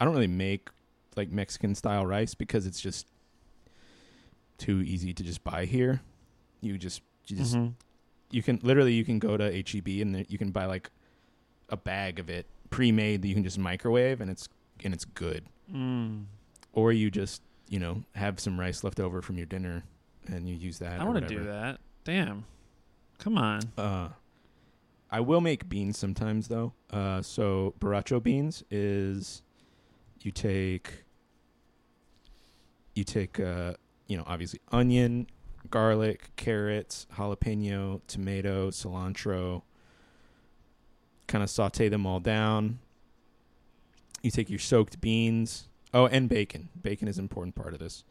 [0.00, 0.68] I don't really make
[1.16, 3.06] like Mexican style rice because it's just
[4.58, 6.00] too easy to just buy here.
[6.60, 7.74] You just you just Mhm.
[8.30, 10.90] you can literally you can go to HEB and you can buy like
[11.68, 14.48] a bag of it pre-made that you can just microwave and it's
[14.84, 15.44] and it's good.
[15.72, 16.24] Mm.
[16.72, 19.84] Or you just you know have some rice left over from your dinner
[20.26, 21.00] and you use that.
[21.00, 21.80] I want want to do that.
[22.04, 22.44] Damn.
[23.18, 23.60] Come on.
[23.76, 24.08] Uh,
[25.10, 26.72] I will make beans sometimes though.
[26.90, 29.42] Uh, so borracho beans is
[30.20, 31.04] you take
[32.94, 33.74] you take uh,
[34.06, 35.26] you know obviously onion,
[35.68, 39.62] garlic, carrots, jalapeno, tomato, cilantro.
[41.26, 42.78] Kind of saute them all down.
[44.22, 45.68] You take your soaked beans.
[45.92, 46.68] Oh, and bacon.
[46.80, 48.04] Bacon is an important part of this.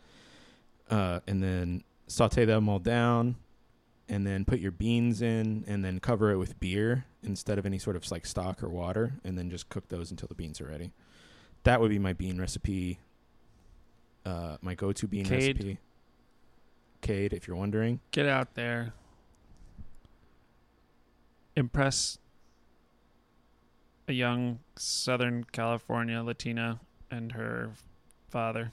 [0.90, 3.36] Uh, and then saute them all down
[4.10, 7.78] and then put your beans in and then cover it with beer instead of any
[7.78, 10.66] sort of like stock or water and then just cook those until the beans are
[10.66, 10.92] ready.
[11.64, 13.00] That would be my bean recipe.
[14.26, 15.58] Uh, my go-to bean Cade.
[15.58, 15.78] recipe.
[17.02, 18.00] Cade, if you're wondering.
[18.12, 18.94] Get out there.
[21.56, 22.18] Impress
[24.08, 26.80] a young Southern California Latina
[27.12, 27.72] and her
[28.30, 28.72] father.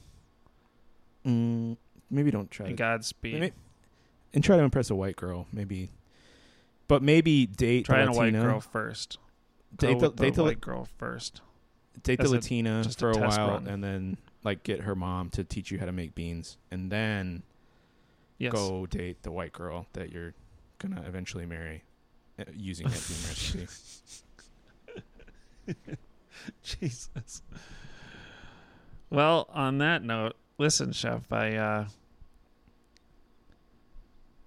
[1.27, 1.77] Mm,
[2.11, 3.41] maybe don't try And to, Godspeed.
[3.41, 3.53] May-
[4.37, 5.91] and try to impress a white girl, maybe.
[6.87, 9.19] But maybe date Try the on a white girl first.
[9.75, 11.41] Date the, the date the, white girl first.
[12.05, 13.67] date the As a- Latina just a for a test while, run.
[13.67, 17.43] and then like get her mom to teach you how to make beans, and then
[18.39, 18.53] Yes.
[18.53, 20.35] go date the white girl that you're
[20.79, 21.83] gonna eventually marry
[22.39, 23.67] uh, using that bean recipe.
[26.63, 27.43] Jesus.
[29.11, 31.87] Well, on that note, listen, Chef, I uh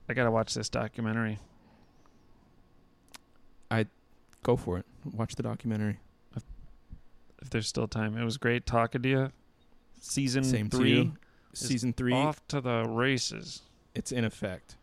[0.10, 1.40] I gotta watch this documentary.
[3.70, 3.86] I
[4.44, 4.86] go for it.
[5.14, 6.00] Watch the documentary.
[7.42, 8.18] If there's still time.
[8.18, 9.32] It was great talking to you.
[10.02, 11.12] Season Same three.
[11.54, 13.62] Season three, off to the races.
[13.96, 14.76] it's in effect.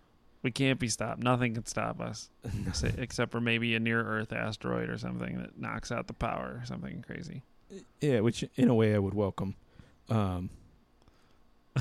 [0.43, 1.23] We can't be stopped.
[1.23, 2.29] Nothing can stop us,
[2.99, 6.67] except for maybe a near Earth asteroid or something that knocks out the power or
[6.67, 7.43] something crazy.
[8.01, 9.55] Yeah, which in a way I would welcome.
[10.09, 10.51] Um,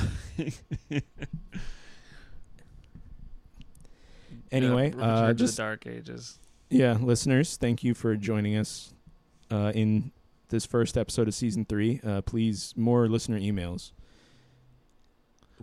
[4.51, 6.39] anyway, Yeah, uh, just the dark ages.
[6.69, 8.93] yeah, listeners, thank you for joining us
[9.51, 10.11] uh, in
[10.49, 11.99] this first episode of season three.
[12.03, 13.91] Uh, please, more listener emails.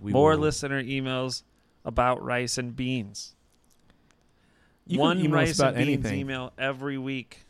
[0.01, 1.43] We More will- listener emails
[1.85, 3.35] about rice and beans.
[4.87, 6.21] You can One email rice about and beans anything.
[6.21, 7.41] email every week.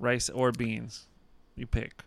[0.00, 1.06] Rice or beans,
[1.54, 2.02] you pick.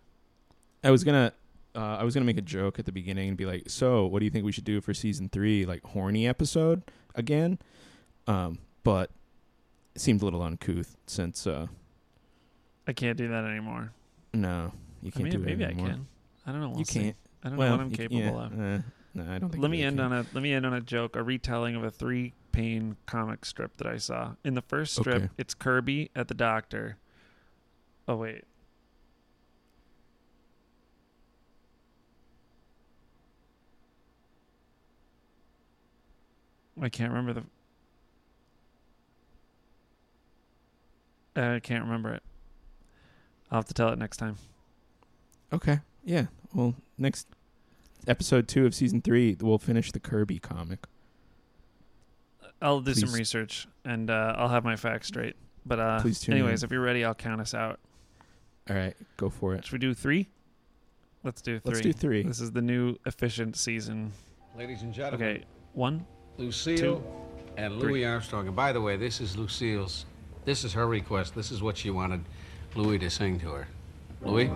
[0.83, 1.31] I was gonna,
[1.73, 4.19] uh, I was gonna make a joke at the beginning and be like, "So, what
[4.19, 5.65] do you think we should do for season three?
[5.65, 6.83] Like horny episode
[7.15, 7.57] again?"
[8.27, 9.09] Um, but
[9.95, 11.67] it seemed a little uncouth since, uh,
[12.87, 13.91] I can't do that anymore.
[14.33, 14.71] no,
[15.01, 16.07] you can't mean, do it maybe I can.
[16.45, 16.69] I don't know.
[16.69, 16.99] We'll you see.
[17.01, 17.15] can't.
[17.43, 18.53] I don't well, know what I'm capable yeah, of.
[18.53, 18.81] uh,
[19.13, 19.61] no, I don't think.
[19.61, 20.05] Let me end can.
[20.05, 23.45] on a let me end on a joke, a retelling of a three pane comic
[23.45, 24.33] strip that I saw.
[24.43, 25.29] In the first strip, Okay.
[25.37, 26.97] it's Kirby at the doctor.
[28.07, 28.43] Oh wait.
[36.81, 37.43] I can't remember the
[41.37, 42.23] I can't remember it.
[43.51, 44.35] I'll have to tell it next time.
[45.53, 45.79] Okay.
[46.03, 46.25] Yeah.
[46.53, 47.27] Well, next
[48.07, 50.85] episode two of season three, we'll finish the Kirby comic.
[52.61, 55.35] I'll do some research and uh, I'll have my facts straight.
[55.65, 56.67] But uh, Please tune anyways, in.
[56.67, 57.79] if you're ready, I'll count us out.
[58.69, 59.63] All right, go for it.
[59.65, 60.27] Should we do three?
[61.23, 62.23] Let's do 3 Let's do three.
[62.23, 64.11] This is the new efficient season.
[64.57, 66.05] Ladies and gentlemen, Okay, one.
[66.37, 67.03] Lucille two,
[67.57, 67.91] and three.
[67.91, 68.47] Louis Armstrong.
[68.47, 70.05] And by the way, this is Lucille's.
[70.47, 71.35] This is her request.
[71.35, 72.23] This is what she wanted
[72.73, 73.67] Louis to sing to her.
[74.21, 74.49] Louis?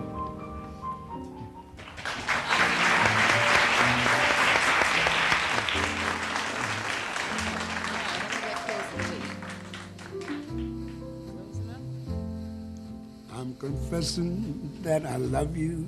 [13.36, 15.86] I'm confessing that I love you.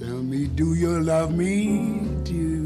[0.00, 2.63] Tell me, do you love me too?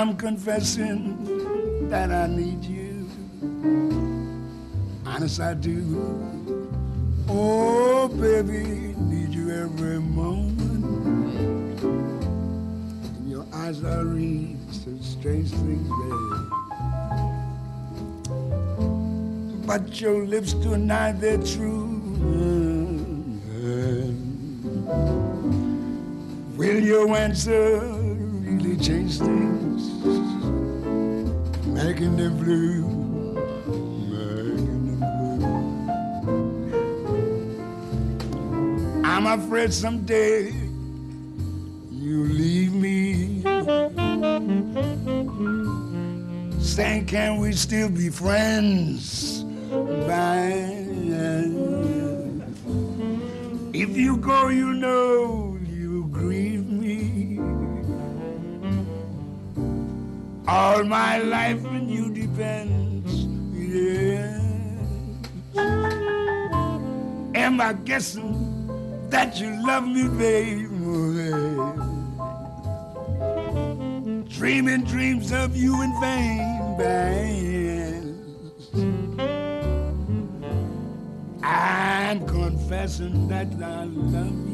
[0.00, 3.06] I'm confessing that I need you.
[5.04, 5.76] Honest, I do.
[7.28, 10.58] Oh, baby, need you every moment.
[11.82, 16.34] And your eyes are read such strange things, baby.
[19.66, 22.00] But your lips deny their truth.
[26.56, 29.49] Will your answer really change things?
[32.00, 32.80] Making them blue,
[34.08, 34.56] blue.
[39.04, 40.50] I'm afraid someday
[41.92, 43.42] you leave me.
[46.58, 49.44] Saying, can we still be friends?
[50.08, 50.86] Bye.
[53.74, 57.40] If you go, you know you grieve me.
[60.48, 61.59] All my life
[67.72, 68.66] Guessing
[69.10, 70.68] that you love me, babe?
[74.28, 78.16] Dreaming dreams of you in vain, babe.
[81.44, 84.49] I'm confessing that I love you.